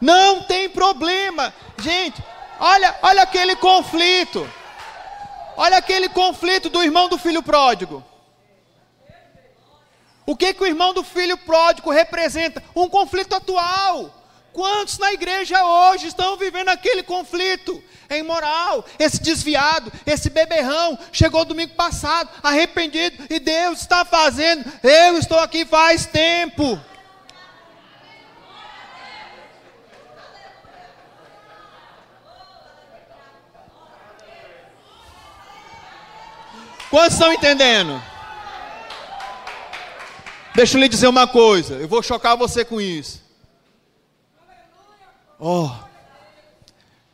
[0.00, 1.52] Não tem problema.
[1.80, 2.22] Gente,
[2.58, 4.48] olha, olha aquele conflito.
[5.56, 8.04] Olha aquele conflito do irmão do filho pródigo.
[10.24, 12.62] O que que o irmão do filho pródigo representa?
[12.76, 14.17] Um conflito atual.
[14.58, 17.80] Quantos na igreja hoje estão vivendo aquele conflito?
[18.08, 25.16] É imoral, esse desviado, esse beberrão, chegou domingo passado, arrependido, e Deus está fazendo, eu
[25.16, 26.76] estou aqui faz tempo.
[36.90, 38.02] Quantos estão entendendo?
[40.52, 43.27] Deixa eu lhe dizer uma coisa, eu vou chocar você com isso.
[45.38, 45.70] Oh,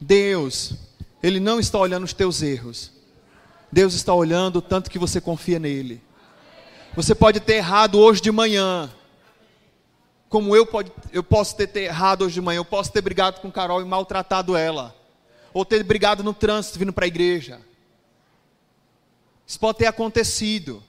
[0.00, 0.74] Deus,
[1.22, 2.90] Ele não está olhando os teus erros.
[3.70, 6.00] Deus está olhando o tanto que você confia nele.
[6.94, 8.90] Você pode ter errado hoje de manhã.
[10.28, 12.58] Como eu, pode, eu posso ter, ter errado hoje de manhã.
[12.58, 14.94] Eu posso ter brigado com Carol e maltratado ela.
[15.52, 17.60] Ou ter brigado no trânsito vindo para a igreja.
[19.46, 20.82] Isso pode ter acontecido.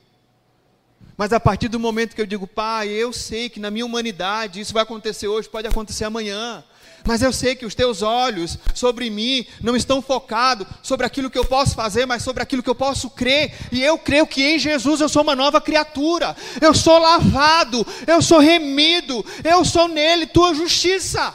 [1.17, 4.59] Mas a partir do momento que eu digo, pai, eu sei que na minha humanidade
[4.59, 6.63] isso vai acontecer hoje, pode acontecer amanhã.
[7.05, 11.37] Mas eu sei que os teus olhos sobre mim não estão focados sobre aquilo que
[11.37, 13.53] eu posso fazer, mas sobre aquilo que eu posso crer.
[13.71, 16.35] E eu creio que em Jesus eu sou uma nova criatura.
[16.59, 21.31] Eu sou lavado, eu sou remido, eu sou nele tua justiça.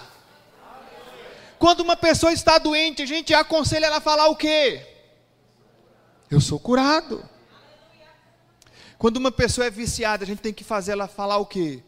[1.56, 4.84] Quando uma pessoa está doente, a gente aconselha ela a falar o quê?
[6.28, 7.22] Eu sou curado.
[8.98, 11.82] Quando uma pessoa é viciada, a gente tem que fazer ela falar o quê?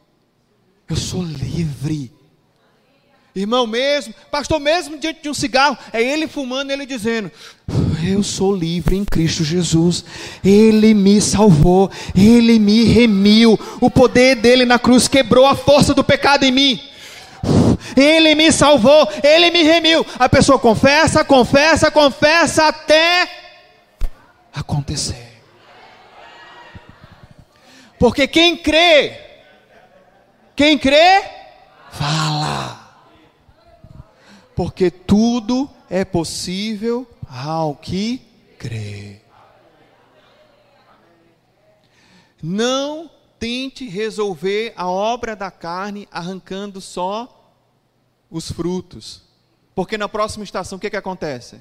[0.89, 2.22] Eu sou livre.
[3.35, 7.33] Irmão mesmo, pastor mesmo diante de um cigarro, é ele fumando, ele dizendo:
[8.07, 10.05] Eu sou livre em Cristo Jesus.
[10.45, 13.59] Ele me salvou, ele me remiu.
[13.81, 16.81] O poder dele na cruz quebrou a força do pecado em mim.
[17.97, 20.05] Ele me salvou, ele me remiu.
[20.19, 23.29] A pessoa confessa, confessa, confessa até
[24.55, 25.41] acontecer.
[27.99, 29.19] Porque quem crê,
[30.55, 31.23] quem crê,
[31.91, 32.82] fala
[34.63, 38.19] porque tudo é possível ao que
[38.57, 39.21] crê.
[42.41, 47.53] Não tente resolver a obra da carne arrancando só
[48.31, 49.23] os frutos.
[49.75, 51.61] Porque na próxima estação o que, que acontece?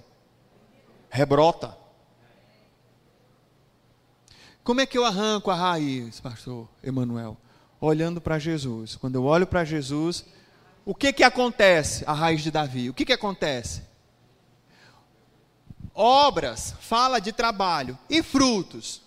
[1.10, 1.76] Rebrota.
[4.64, 7.36] Como é que eu arranco a raiz, pastor Emanuel?
[7.80, 8.96] Olhando para Jesus.
[8.96, 10.24] Quando eu olho para Jesus,
[10.86, 12.04] o que que acontece?
[12.08, 12.90] A raiz de Davi.
[12.90, 13.84] O que que acontece?
[15.94, 19.02] Obras fala de trabalho e frutos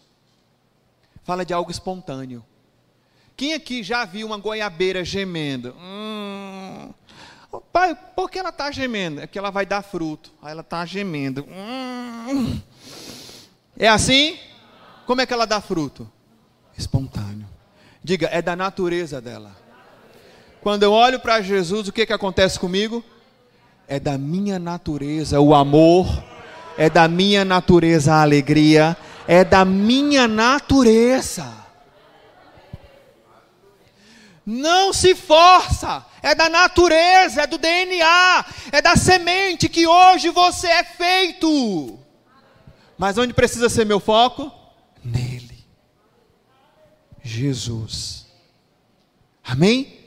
[1.24, 2.44] fala de algo espontâneo.
[3.36, 5.74] Quem aqui já viu uma goiabeira gemendo?
[5.76, 6.92] Hum,
[7.72, 9.20] pai, por que ela está gemendo?
[9.20, 10.30] É que ela vai dar fruto.
[10.40, 11.44] Aí ela está gemendo.
[11.48, 12.60] Hum,
[13.76, 14.38] é assim?
[15.06, 16.08] Como é que ela dá fruto?
[16.76, 17.48] Espontâneo.
[18.02, 19.63] Diga, é da natureza dela.
[20.64, 23.04] Quando eu olho para Jesus, o que, que acontece comigo?
[23.86, 26.24] É da minha natureza o amor,
[26.78, 28.96] é da minha natureza a alegria,
[29.28, 31.52] é da minha natureza.
[34.46, 40.66] Não se força, é da natureza, é do DNA, é da semente que hoje você
[40.66, 41.98] é feito.
[42.96, 44.50] Mas onde precisa ser meu foco?
[45.04, 45.62] Nele.
[47.22, 48.26] Jesus.
[49.44, 50.03] Amém?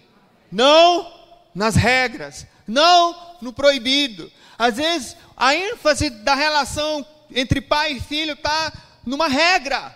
[0.51, 1.13] Não
[1.53, 4.31] nas regras, não no proibido.
[4.57, 8.71] Às vezes, a ênfase da relação entre pai e filho está
[9.05, 9.95] numa regra.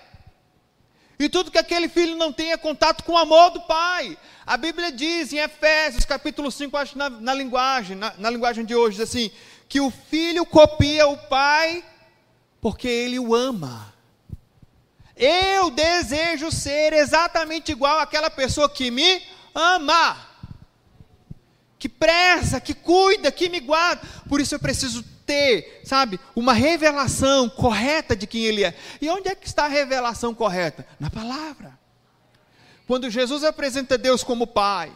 [1.19, 4.17] E tudo que aquele filho não tem é contato com o amor do pai.
[4.45, 8.73] A Bíblia diz em Efésios capítulo 5, acho na, na linguagem, na, na linguagem de
[8.73, 9.31] hoje, diz assim,
[9.69, 11.83] que o filho copia o pai
[12.59, 13.93] porque ele o ama.
[15.15, 19.21] Eu desejo ser exatamente igual àquela pessoa que me
[19.53, 20.30] ama
[21.81, 24.07] que preza, que cuida, que me guarda.
[24.29, 28.77] Por isso eu preciso ter, sabe, uma revelação correta de quem Ele é.
[29.01, 30.85] E onde é que está a revelação correta?
[30.99, 31.75] Na palavra.
[32.85, 34.91] Quando Jesus apresenta Deus como Pai,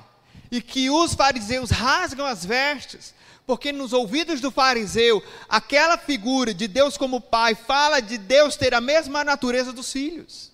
[0.51, 3.15] e que os fariseus rasgam as vestes,
[3.47, 8.75] porque nos ouvidos do fariseu, aquela figura de Deus como Pai fala de Deus ter
[8.75, 10.51] a mesma natureza dos filhos.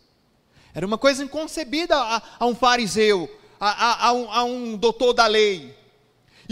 [0.74, 3.30] Era uma coisa inconcebida a, a um fariseu,
[3.60, 5.81] a, a, um, a um doutor da lei.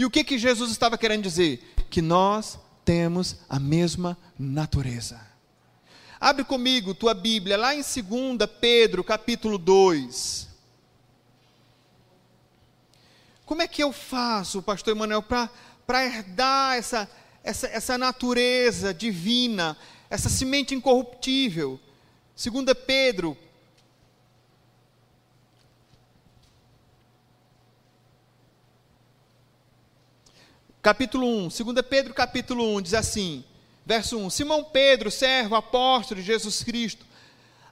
[0.00, 1.74] E o que, que Jesus estava querendo dizer?
[1.90, 5.20] Que nós temos a mesma natureza.
[6.18, 10.48] Abre comigo tua Bíblia, lá em 2 Pedro, capítulo 2.
[13.44, 17.10] Como é que eu faço, pastor Emanuel, para herdar essa,
[17.44, 19.76] essa, essa natureza divina,
[20.08, 21.78] essa semente incorruptível?
[22.42, 23.36] 2 Pedro,
[30.82, 33.44] capítulo 1, 2 Pedro capítulo 1 diz assim,
[33.84, 37.04] verso 1: Simão Pedro, servo, apóstolo de Jesus Cristo,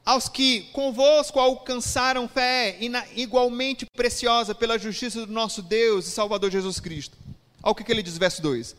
[0.05, 2.77] aos que convosco alcançaram fé
[3.15, 7.17] igualmente preciosa pela justiça do nosso Deus e Salvador Jesus Cristo.
[7.63, 8.77] Olha o que, que ele diz, verso 2.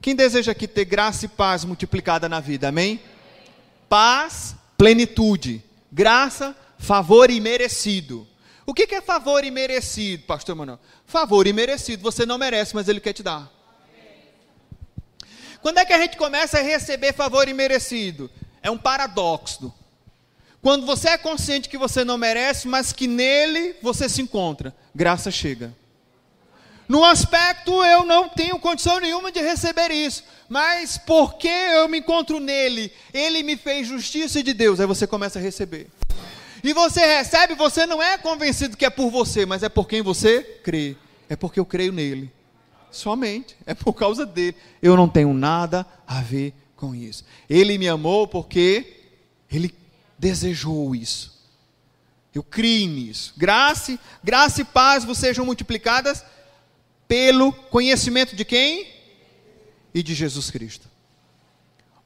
[0.00, 3.00] Quem deseja aqui ter graça e paz multiplicada na vida, amém?
[3.88, 8.26] Paz, plenitude, graça, favor imerecido.
[8.64, 10.78] O que, que é favor imerecido, pastor Manuel?
[11.08, 13.50] Favor imerecido, você não merece, mas ele quer te dar.
[15.62, 18.30] Quando é que a gente começa a receber favor imerecido?
[18.62, 19.72] É um paradoxo.
[20.60, 25.30] Quando você é consciente que você não merece, mas que nele você se encontra, graça
[25.30, 25.74] chega.
[26.86, 32.38] No aspecto, eu não tenho condição nenhuma de receber isso, mas porque eu me encontro
[32.38, 35.88] nele, ele me fez justiça de Deus, aí você começa a receber.
[36.62, 40.02] E você recebe, você não é convencido que é por você, mas é por quem
[40.02, 40.96] você crê.
[41.28, 42.32] É porque eu creio nele.
[42.90, 43.56] Somente.
[43.66, 44.56] É por causa dele.
[44.82, 47.24] Eu não tenho nada a ver com isso.
[47.48, 49.04] Ele me amou porque
[49.50, 49.74] ele
[50.18, 51.38] desejou isso.
[52.34, 53.34] Eu criei nisso.
[53.36, 56.24] Graça, graça e paz vos sejam multiplicadas
[57.06, 58.86] pelo conhecimento de quem?
[59.94, 60.87] E de Jesus Cristo.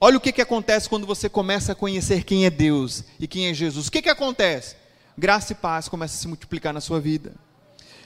[0.05, 3.47] Olha o que, que acontece quando você começa a conhecer quem é Deus e quem
[3.47, 3.87] é Jesus.
[3.87, 4.75] O que, que acontece?
[5.17, 7.33] Graça e paz começam a se multiplicar na sua vida.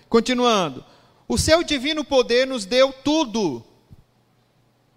[0.07, 0.85] Continuando.
[1.27, 3.65] O seu divino poder nos deu tudo.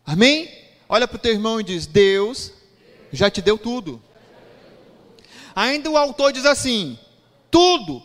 [0.05, 0.53] Amém?
[0.89, 2.51] Olha para o teu irmão e diz: Deus
[3.13, 4.01] já te deu tudo.
[5.55, 6.99] Ainda o autor diz assim:
[7.49, 8.03] tudo,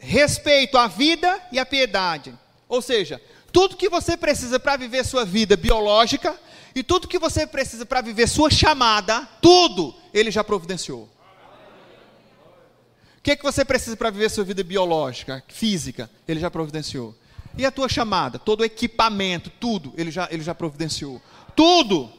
[0.00, 2.36] respeito à vida e à piedade,
[2.68, 3.22] ou seja,
[3.52, 6.36] tudo que você precisa para viver sua vida biológica
[6.74, 11.08] e tudo que você precisa para viver sua chamada, tudo ele já providenciou.
[13.18, 16.10] O que, é que você precisa para viver sua vida biológica, física?
[16.28, 17.14] Ele já providenciou.
[17.56, 21.22] E a tua chamada, todo o equipamento, tudo, ele já, ele já providenciou.
[21.54, 22.12] Tudo!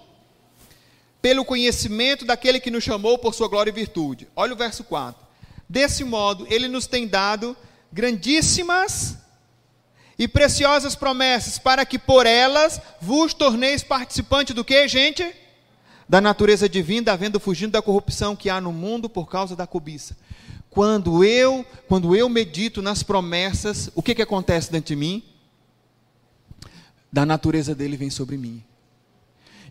[1.22, 4.28] Pelo conhecimento daquele que nos chamou por sua glória e virtude.
[4.36, 5.24] Olha o verso 4.
[5.68, 7.56] Desse modo, ele nos tem dado
[7.92, 9.18] grandíssimas
[10.18, 15.30] e preciosas promessas, para que por elas vos torneis participante do que, gente?
[16.08, 20.16] Da natureza divina, havendo fugindo da corrupção que há no mundo por causa da cobiça.
[20.70, 25.24] Quando eu, quando eu medito nas promessas, o que, que acontece dentro de mim?
[27.12, 28.64] Da natureza dele vem sobre mim.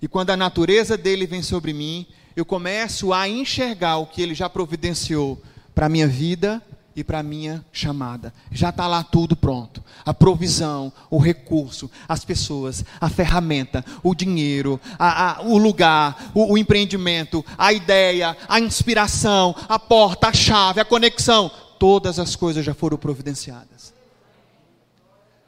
[0.00, 4.34] E quando a natureza dele vem sobre mim, eu começo a enxergar o que ele
[4.34, 5.40] já providenciou
[5.74, 6.62] para a minha vida
[6.96, 8.32] e para a minha chamada.
[8.50, 9.82] Já está lá tudo pronto.
[10.04, 16.52] A provisão, o recurso, as pessoas, a ferramenta, o dinheiro, a, a, o lugar, o,
[16.52, 21.50] o empreendimento, a ideia, a inspiração, a porta, a chave, a conexão.
[21.78, 23.92] Todas as coisas já foram providenciadas.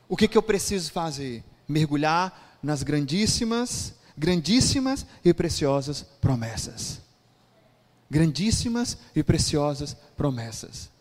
[0.09, 1.44] O que, que eu preciso fazer?
[1.68, 7.01] Mergulhar nas grandíssimas, grandíssimas e preciosas promessas.
[8.11, 10.95] Grandíssimas e preciosas promessas.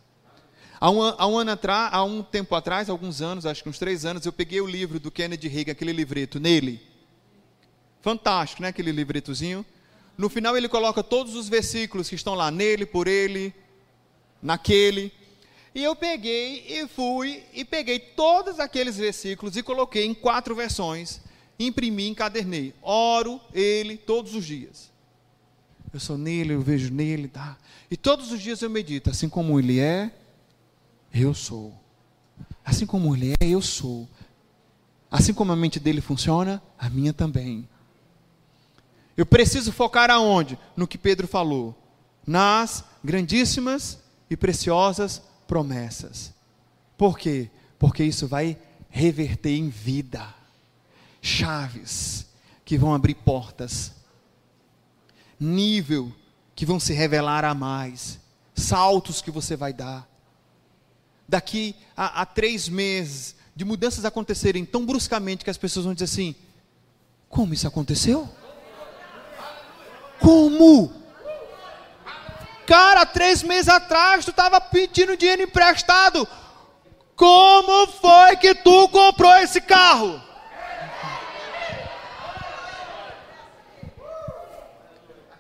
[0.80, 3.80] Há um, há um ano atrás, há um tempo atrás, alguns anos, acho que uns
[3.80, 6.82] três anos, eu peguei o livro do Kennedy Reagan, aquele livreto, nele.
[8.02, 8.68] Fantástico, né?
[8.68, 9.66] Aquele livretozinho.
[10.18, 13.54] No final ele coloca todos os versículos que estão lá, nele, por ele,
[14.42, 15.12] naquele.
[15.74, 21.20] E eu peguei e fui e peguei todos aqueles versículos e coloquei em quatro versões,
[21.60, 22.74] imprimi, encadernei.
[22.82, 24.92] Oro ele todos os dias.
[25.94, 27.58] Eu sou nele, eu vejo nele, tá?
[27.90, 30.12] E todos os dias eu medito, assim como ele é,
[31.22, 31.74] eu sou.
[32.64, 34.08] Assim como ele é, eu sou.
[35.10, 37.68] Assim como a mente dele funciona, a minha também.
[39.16, 40.60] Eu preciso focar aonde?
[40.76, 41.74] No que Pedro falou.
[42.28, 44.00] Nas grandíssimas
[44.30, 46.34] e preciosas promessas.
[46.98, 47.50] Por quê?
[47.80, 48.58] Porque isso vai
[48.90, 50.28] reverter em vida.
[51.22, 52.26] Chaves
[52.66, 53.94] que vão abrir portas.
[55.40, 56.12] Nível
[56.54, 58.20] que vão se revelar a mais.
[58.54, 60.15] Saltos que você vai dar
[61.28, 66.06] daqui a, a três meses, de mudanças acontecerem tão bruscamente que as pessoas vão dizer
[66.06, 66.36] assim:
[67.30, 68.30] como isso aconteceu?
[70.20, 70.92] Como?
[72.66, 76.28] Cara, três meses atrás tu estava pedindo dinheiro emprestado.
[77.16, 80.22] Como foi que tu comprou esse carro?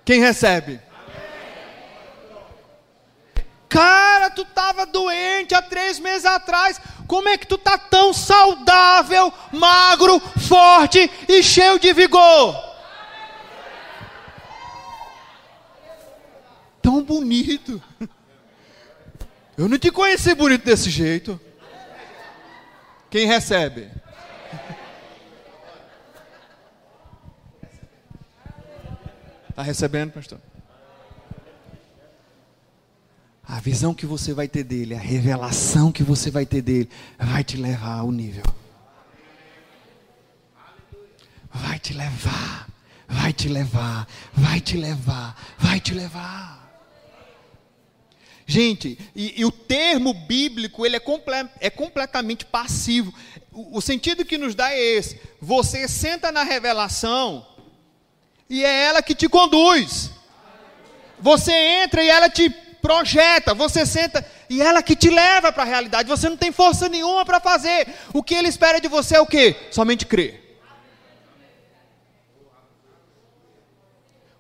[0.06, 0.80] Quem recebe?
[3.68, 4.05] Cara,
[4.36, 6.80] tu estava doente há três meses atrás.
[7.08, 12.76] Como é que tu está tão saudável, magro, forte e cheio de vigor?
[16.82, 17.82] Tão bonito.
[19.58, 21.40] Eu não te conheci bonito desse jeito.
[23.10, 23.90] Quem recebe?
[29.50, 30.40] Está recebendo, pastor?
[33.48, 37.44] A visão que você vai ter dele, a revelação que você vai ter dele, vai
[37.44, 38.44] te levar ao nível.
[41.54, 42.68] Vai te levar,
[43.08, 46.56] vai te levar, vai te levar, vai te levar.
[48.48, 53.14] Gente, e, e o termo bíblico ele é, comple, é completamente passivo.
[53.52, 57.46] O, o sentido que nos dá é esse: você senta na revelação
[58.50, 60.12] e é ela que te conduz.
[61.20, 62.50] Você entra e ela te
[62.86, 66.08] projeta, você senta e ela que te leva para a realidade.
[66.08, 67.88] Você não tem força nenhuma para fazer.
[68.14, 69.56] O que ele espera de você é o quê?
[69.72, 70.44] Somente crer.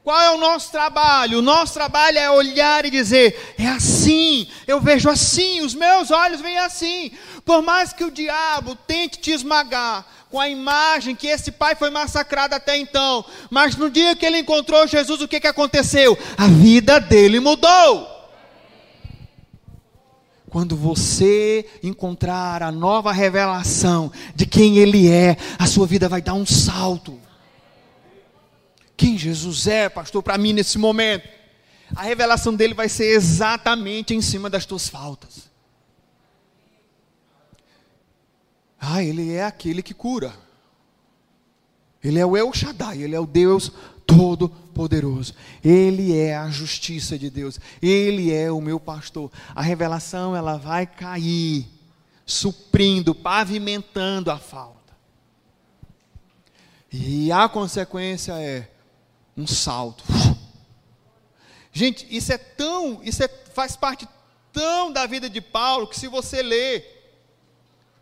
[0.03, 1.39] Qual é o nosso trabalho?
[1.39, 6.39] O nosso trabalho é olhar e dizer: é assim, eu vejo assim, os meus olhos
[6.39, 7.11] veem assim.
[7.43, 11.89] Por mais que o diabo tente te esmagar com a imagem que esse pai foi
[11.89, 16.15] massacrado até então, mas no dia que ele encontrou Jesus, o que, que aconteceu?
[16.37, 18.14] A vida dele mudou.
[20.55, 26.33] Quando você encontrar a nova revelação de quem Ele é, a sua vida vai dar
[26.33, 27.19] um salto.
[28.95, 31.27] Quem Jesus é, pastor, para mim nesse momento?
[31.93, 35.51] A revelação dele vai ser exatamente em cima das tuas faltas.
[38.79, 40.33] Ah, ele é aquele que cura.
[42.01, 43.73] Ele é o El Shaddai, ele é o Deus
[44.05, 45.33] Todo-Poderoso.
[45.63, 47.59] Ele é a justiça de Deus.
[47.81, 49.31] Ele é o meu pastor.
[49.53, 51.67] A revelação ela vai cair,
[52.25, 54.75] suprindo, pavimentando a falta.
[56.91, 58.69] E a consequência é
[59.35, 60.03] um salto.
[61.71, 64.07] Gente, isso é tão, isso é, faz parte
[64.53, 66.95] tão da vida de Paulo que se você ler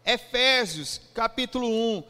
[0.06, 2.04] Efésios, capítulo 1,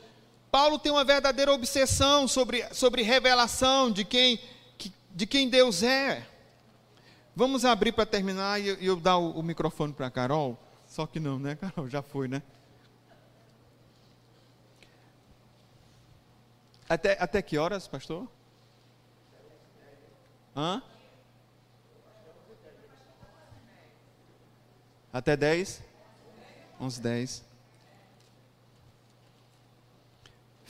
[0.53, 4.39] Paulo tem uma verdadeira obsessão sobre, sobre revelação de quem,
[5.09, 6.27] de quem Deus é.
[7.35, 10.55] Vamos abrir para terminar e eu, eu dar o, o microfone para a Carol.
[10.85, 11.89] Só que não, né, Carol?
[11.89, 12.43] Já foi, né?
[16.87, 18.27] Até, até que horas, pastor?
[20.55, 20.83] Hã?
[25.11, 25.81] Até 10?
[26.79, 27.52] 11, 10.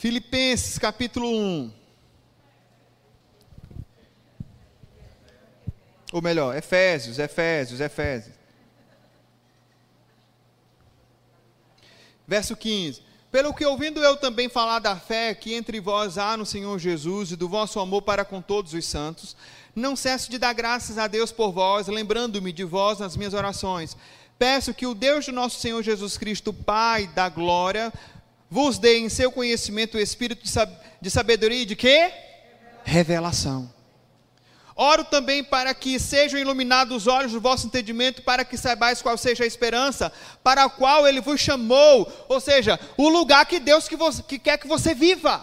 [0.04, 1.72] Filipenses capítulo 1.
[6.12, 8.36] Ou melhor, Efésios, Efésios, Efésios.
[12.28, 13.02] Verso 15.
[13.32, 17.32] Pelo que ouvindo eu também falar da fé que entre vós há no Senhor Jesus
[17.32, 19.38] e do vosso amor para com todos os santos,
[19.74, 23.96] não cesso de dar graças a Deus por vós, lembrando-me de vós nas minhas orações.
[24.38, 27.94] Peço que o Deus do nosso Senhor Jesus Cristo, Pai da glória,
[28.54, 30.44] vos dê em seu conhecimento o espírito
[31.02, 32.14] de sabedoria e de quê?
[32.84, 33.74] Revelação.
[34.76, 39.18] Oro também para que sejam iluminados os olhos do vosso entendimento, para que saibais qual
[39.18, 43.88] seja a esperança para a qual ele vos chamou, ou seja, o lugar que Deus
[43.88, 45.42] que, você, que quer que você viva.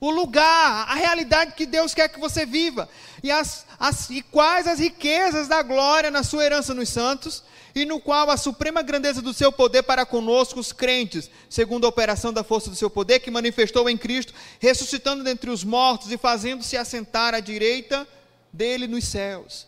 [0.00, 2.88] O lugar, a realidade que Deus quer que você viva.
[3.22, 7.42] E, as, as, e quais as riquezas da glória na sua herança nos santos,
[7.74, 11.88] e no qual a suprema grandeza do seu poder para conosco, os crentes, segundo a
[11.88, 16.18] operação da força do seu poder, que manifestou em Cristo, ressuscitando dentre os mortos e
[16.18, 18.06] fazendo-se assentar à direita
[18.52, 19.66] dele nos céus.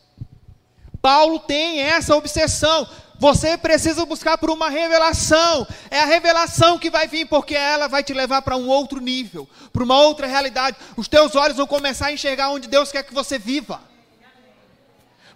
[1.00, 2.86] Paulo tem essa obsessão.
[3.18, 5.66] Você precisa buscar por uma revelação.
[5.90, 9.48] É a revelação que vai vir, porque ela vai te levar para um outro nível,
[9.72, 10.76] para uma outra realidade.
[10.96, 13.90] Os teus olhos vão começar a enxergar onde Deus quer que você viva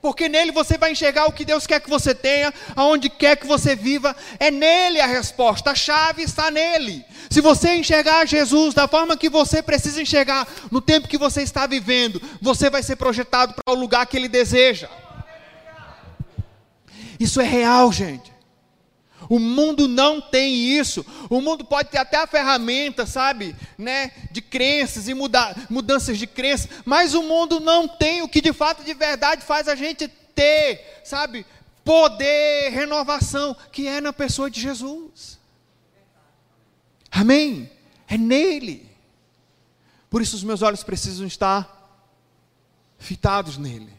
[0.05, 3.47] porque nele você vai enxergar o que Deus quer que você tenha, aonde quer que
[3.47, 7.03] você viva, é nele a resposta, a chave está nele.
[7.31, 11.67] Se você enxergar Jesus da forma que você precisa enxergar, no tempo que você está
[11.67, 14.91] vivendo, você vai ser projetado para o lugar que ele deseja.
[17.19, 18.33] Isso é real, gente.
[19.29, 21.05] O mundo não tem isso.
[21.31, 26.27] O mundo pode ter até a ferramenta, sabe, né, de crenças e muda, mudanças de
[26.27, 30.09] crenças, mas o mundo não tem o que de fato, de verdade, faz a gente
[30.09, 31.47] ter, sabe,
[31.85, 35.39] poder, renovação, que é na pessoa de Jesus.
[37.11, 37.71] Amém?
[38.09, 38.91] É nele.
[40.11, 41.71] Por isso os meus olhos precisam estar
[42.99, 43.93] fitados nele.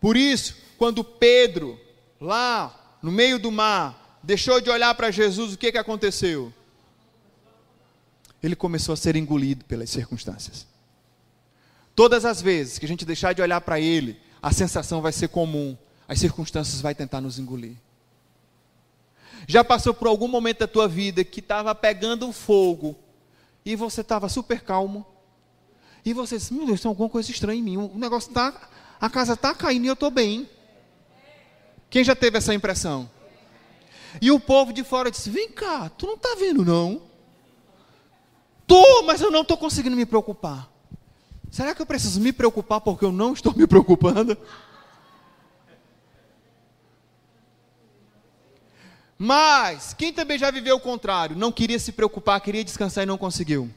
[0.00, 1.80] Por isso, quando Pedro,
[2.20, 6.52] lá no meio do mar, deixou de olhar para Jesus, o que, que aconteceu?
[8.42, 10.66] Ele começou a ser engolido pelas circunstâncias.
[11.94, 15.28] Todas as vezes que a gente deixar de olhar para Ele, a sensação vai ser
[15.28, 17.76] comum, as circunstâncias vão tentar nos engolir.
[19.46, 22.96] Já passou por algum momento da tua vida que estava pegando fogo
[23.64, 25.06] e você estava super calmo?
[26.04, 27.76] E você diz, meu Deus, tem alguma coisa estranha em mim.
[27.76, 28.68] O negócio está,
[29.00, 30.48] a casa está caindo e eu estou bem.
[31.88, 33.08] Quem já teve essa impressão?
[34.20, 37.02] E o povo de fora disse: Vem cá, tu não está vendo, não?
[38.66, 40.68] Tô, mas eu não estou conseguindo me preocupar.
[41.50, 44.36] Será que eu preciso me preocupar porque eu não estou me preocupando?
[49.18, 51.36] Mas, quem também já viveu o contrário?
[51.36, 53.70] Não queria se preocupar, queria descansar e não conseguiu.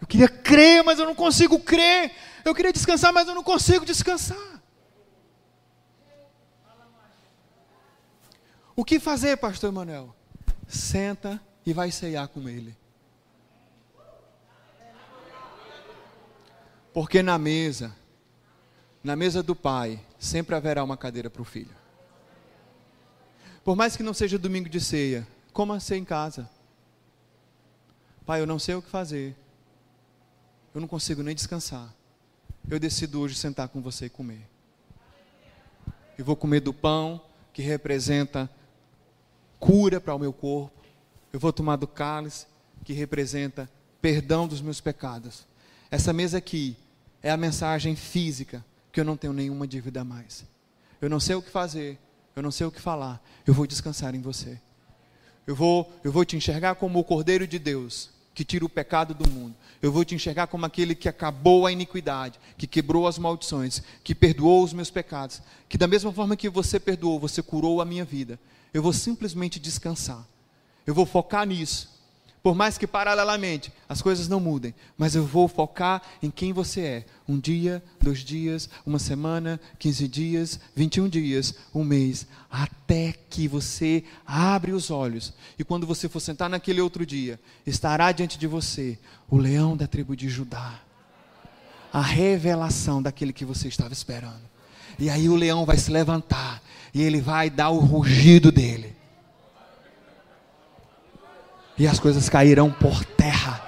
[0.00, 2.12] Eu queria crer, mas eu não consigo crer.
[2.44, 4.53] Eu queria descansar, mas eu não consigo descansar.
[8.76, 10.14] O que fazer, pastor Emanuel?
[10.66, 12.76] Senta e vai ceiar com ele.
[16.92, 17.94] Porque na mesa,
[19.02, 21.74] na mesa do pai, sempre haverá uma cadeira para o filho.
[23.64, 26.50] Por mais que não seja domingo de ceia, coma ceia em casa.
[28.26, 29.36] Pai, eu não sei o que fazer.
[30.74, 31.94] Eu não consigo nem descansar.
[32.68, 34.48] Eu decido hoje sentar com você e comer.
[36.18, 37.20] Eu vou comer do pão
[37.52, 38.50] que representa
[39.64, 40.84] cura para o meu corpo.
[41.32, 42.46] Eu vou tomar do cálice,
[42.84, 43.68] que representa
[44.00, 45.46] perdão dos meus pecados.
[45.90, 46.76] Essa mesa aqui
[47.22, 48.62] é a mensagem física
[48.92, 50.44] que eu não tenho nenhuma dívida a mais.
[51.00, 51.98] Eu não sei o que fazer,
[52.36, 53.24] eu não sei o que falar.
[53.46, 54.60] Eu vou descansar em você.
[55.46, 59.14] Eu vou, eu vou te enxergar como o Cordeiro de Deus que tira o pecado
[59.14, 59.54] do mundo.
[59.80, 64.14] Eu vou te enxergar como aquele que acabou a iniquidade, que quebrou as maldições, que
[64.14, 68.04] perdoou os meus pecados, que da mesma forma que você perdoou, você curou a minha
[68.04, 68.38] vida
[68.74, 70.26] eu vou simplesmente descansar.
[70.84, 71.94] Eu vou focar nisso.
[72.42, 76.80] Por mais que paralelamente as coisas não mudem, mas eu vou focar em quem você
[76.82, 77.06] é.
[77.26, 83.14] Um dia, dois dias, uma semana, quinze dias, vinte e um dias, um mês, até
[83.30, 85.32] que você abre os olhos.
[85.58, 88.98] E quando você for sentar naquele outro dia, estará diante de você
[89.30, 90.80] o leão da tribo de Judá.
[91.90, 94.53] A revelação daquele que você estava esperando.
[94.98, 98.94] E aí o leão vai se levantar e ele vai dar o rugido dele.
[101.76, 103.60] E as coisas cairão por terra.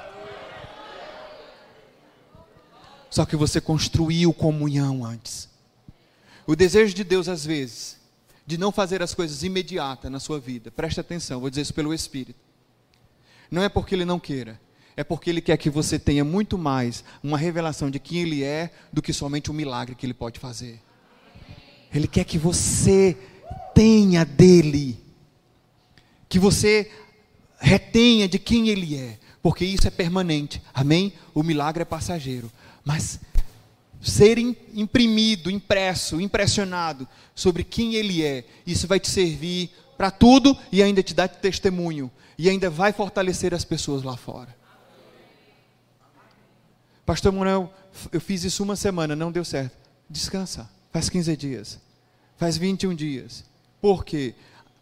[3.11, 5.49] Só que você construiu comunhão antes.
[6.47, 7.97] O desejo de Deus, às vezes,
[8.47, 11.93] de não fazer as coisas imediatas na sua vida, preste atenção, vou dizer isso pelo
[11.93, 12.39] Espírito.
[13.51, 14.61] Não é porque Ele não queira,
[14.97, 18.71] é porque Ele quer que você tenha muito mais uma revelação de quem Ele é
[18.93, 20.81] do que somente o milagre que Ele pode fazer.
[21.97, 23.17] Ele quer que você
[23.75, 24.99] tenha dele,
[26.29, 26.91] que você
[27.59, 31.13] retenha de quem ele é, porque isso é permanente, amém?
[31.35, 32.51] O milagre é passageiro,
[32.85, 33.19] mas
[34.03, 40.83] ser imprimido, impresso, impressionado sobre quem ele é, isso vai te servir para tudo e
[40.83, 44.55] ainda te dá testemunho, e ainda vai fortalecer as pessoas lá fora.
[47.07, 47.73] Pastor Manuel,
[48.13, 49.77] eu fiz isso uma semana, não deu certo.
[50.11, 50.69] Descansa.
[50.93, 51.86] Faz 15 dias.
[52.37, 53.45] Faz 21 dias.
[53.81, 54.35] Por quê?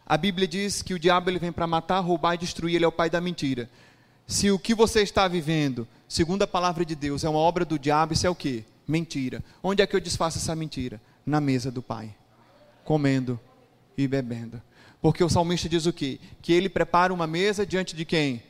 [0.07, 2.89] A Bíblia diz que o diabo ele vem para matar, roubar e destruir, ele é
[2.89, 3.71] o pai da mentira.
[4.27, 7.79] Se o que você está vivendo, segundo a palavra de Deus, é uma obra do
[7.79, 8.65] diabo, isso é o quê?
[8.87, 9.43] Mentira.
[9.63, 11.01] Onde é que eu desfaço essa mentira?
[11.25, 12.15] Na mesa do Pai,
[12.85, 13.41] comendo
[13.97, 14.61] e bebendo.
[15.01, 16.19] Porque o salmista diz o quê?
[16.43, 18.43] Que ele prepara uma mesa diante de quem?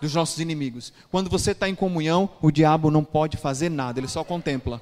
[0.00, 0.92] Dos nossos inimigos.
[1.10, 4.80] Quando você está em comunhão, o diabo não pode fazer nada, ele só contempla.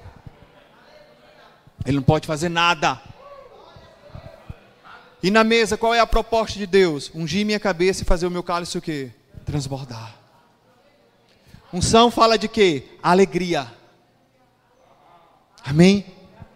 [1.85, 3.01] Ele não pode fazer nada.
[5.23, 7.11] E na mesa, qual é a proposta de Deus?
[7.13, 9.11] Ungir minha cabeça e fazer o meu cálice o quê?
[9.45, 10.15] Transbordar.
[11.71, 12.83] Unção fala de quê?
[13.01, 13.71] Alegria.
[15.63, 16.05] Amém?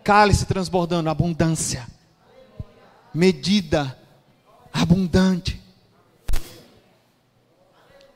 [0.04, 1.88] Cálice transbordando, abundância.
[3.14, 3.98] Medida
[4.74, 5.62] abundante.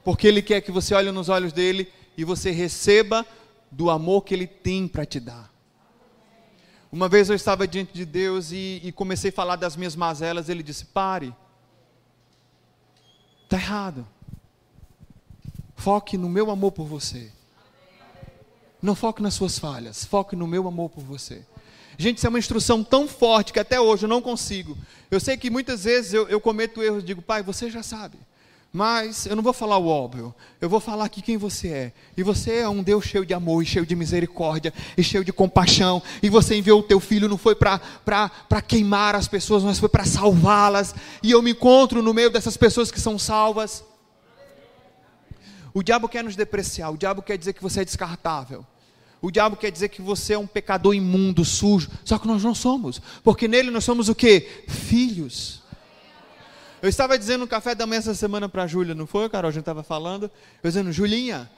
[0.03, 3.25] Porque Ele quer que você olhe nos olhos dele e você receba
[3.71, 5.49] do amor que Ele tem para te dar.
[6.91, 10.49] Uma vez eu estava diante de Deus e, e comecei a falar das minhas mazelas.
[10.49, 11.33] Ele disse: pare.
[13.43, 14.07] Está errado.
[15.75, 17.31] Foque no meu amor por você.
[18.81, 20.05] Não foque nas suas falhas.
[20.05, 21.45] Foque no meu amor por você.
[21.97, 24.77] Gente, isso é uma instrução tão forte que até hoje eu não consigo.
[25.11, 28.17] Eu sei que muitas vezes eu, eu cometo erros e digo, pai, você já sabe.
[28.71, 31.93] Mas eu não vou falar o óbvio, eu vou falar aqui quem você é.
[32.15, 35.33] E você é um Deus cheio de amor, e cheio de misericórdia, e cheio de
[35.33, 36.03] compaixão.
[36.21, 37.81] E você enviou o teu filho, não foi para
[38.67, 40.93] queimar as pessoas, mas foi para salvá-las.
[41.23, 43.83] E eu me encontro no meio dessas pessoas que são salvas.
[45.73, 48.63] O diabo quer nos depreciar, o diabo quer dizer que você é descartável.
[49.19, 51.89] O diabo quer dizer que você é um pecador imundo, sujo.
[52.05, 54.47] Só que nós não somos, porque nele nós somos o que?
[54.67, 55.58] Filhos.
[56.81, 59.49] Eu estava dizendo no café da manhã essa semana para a Júlia, não foi, Carol?
[59.49, 60.31] A gente estava falando.
[60.63, 61.49] Eu dizendo, Julinha,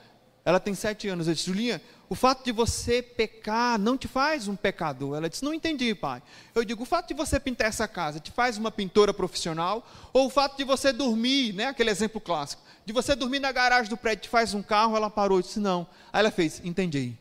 [0.44, 1.28] Ela tem sete anos.
[1.28, 5.16] Eu disse, Julinha, o fato de você pecar não te faz um pecador.
[5.16, 6.20] Ela disse, não entendi, pai.
[6.52, 9.88] Eu digo, o fato de você pintar essa casa te faz uma pintora profissional?
[10.12, 13.88] Ou o fato de você dormir, né, aquele exemplo clássico, de você dormir na garagem
[13.88, 14.96] do prédio te faz um carro?
[14.96, 15.86] Ela parou e disse, não.
[16.12, 17.16] Aí ela fez, entendi.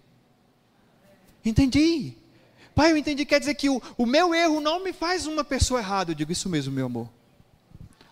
[1.45, 2.13] Entendi.
[2.73, 5.79] Pai, eu entendi, quer dizer que o, o meu erro não me faz uma pessoa
[5.79, 6.11] errada.
[6.11, 7.20] Eu digo, isso mesmo, meu amor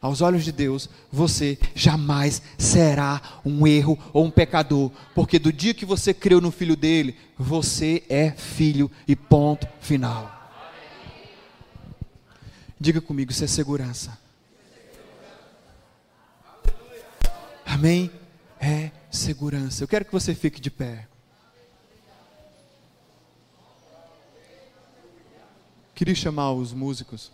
[0.02, 5.74] aos olhos de Deus, você jamais será um erro ou um pecador, porque do dia
[5.74, 10.36] que você creu no filho dele, você é filho e ponto final.
[12.80, 14.18] Diga comigo, isso é segurança.
[17.66, 18.10] Amém?
[18.60, 19.84] É segurança.
[19.84, 21.08] Eu quero que você fique de pé.
[25.94, 27.32] Queria chamar os músicos.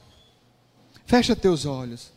[1.05, 2.11] Fecha teus olhos.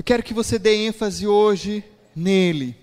[0.00, 1.84] Eu quero que você dê ênfase hoje
[2.16, 2.74] nele.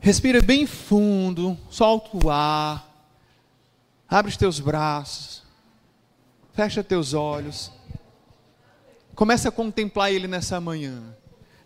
[0.00, 2.90] Respira bem fundo, solta o ar,
[4.08, 5.42] abre os teus braços,
[6.54, 7.70] fecha teus olhos,
[9.14, 11.14] começa a contemplar Ele nessa manhã,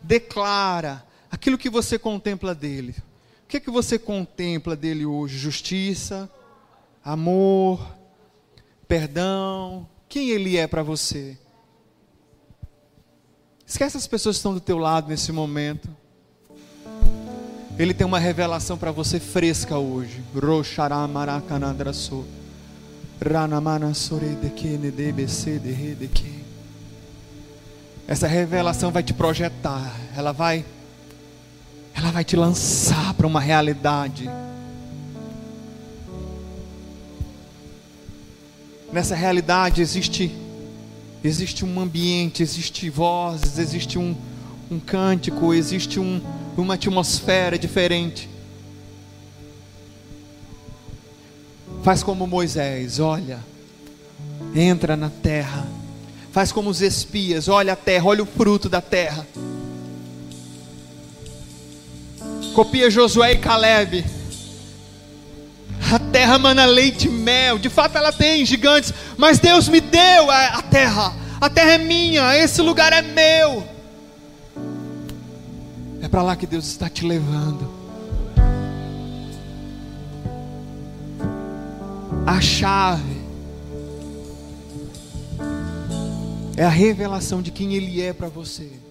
[0.03, 2.95] declara aquilo que você contempla dele.
[3.45, 5.39] O que é que você contempla dele hoje?
[5.39, 6.31] Justiça,
[7.03, 7.97] amor,
[8.87, 9.89] perdão.
[10.09, 11.39] Quem ele é para você?
[13.67, 15.89] Esquece as pessoas que estão do teu lado nesse momento.
[17.79, 20.23] Ele tem uma revelação para você fresca hoje.
[28.07, 29.99] Essa revelação vai te projetar.
[30.15, 30.67] Ela vai
[31.95, 34.29] ela vai te lançar para uma realidade.
[38.93, 40.31] Nessa realidade existe
[41.25, 44.15] existe um ambiente, existe vozes, existe um,
[44.71, 46.21] um cântico, existe um,
[46.57, 48.29] uma atmosfera diferente.
[51.83, 53.41] Faz como Moisés, olha,
[54.55, 55.67] entra na terra.
[56.33, 59.27] Faz como os espias, olha a terra, olha o fruto da terra.
[62.53, 64.05] Copia Josué e Caleb.
[65.93, 67.59] A terra mana leite e mel.
[67.59, 71.15] De fato ela tem gigantes, mas Deus me deu a, a terra.
[71.41, 73.67] A terra é minha, esse lugar é meu.
[76.01, 77.71] É para lá que Deus está te levando.
[82.27, 83.23] A chave
[86.57, 88.82] é a revelação de quem Ele é para você.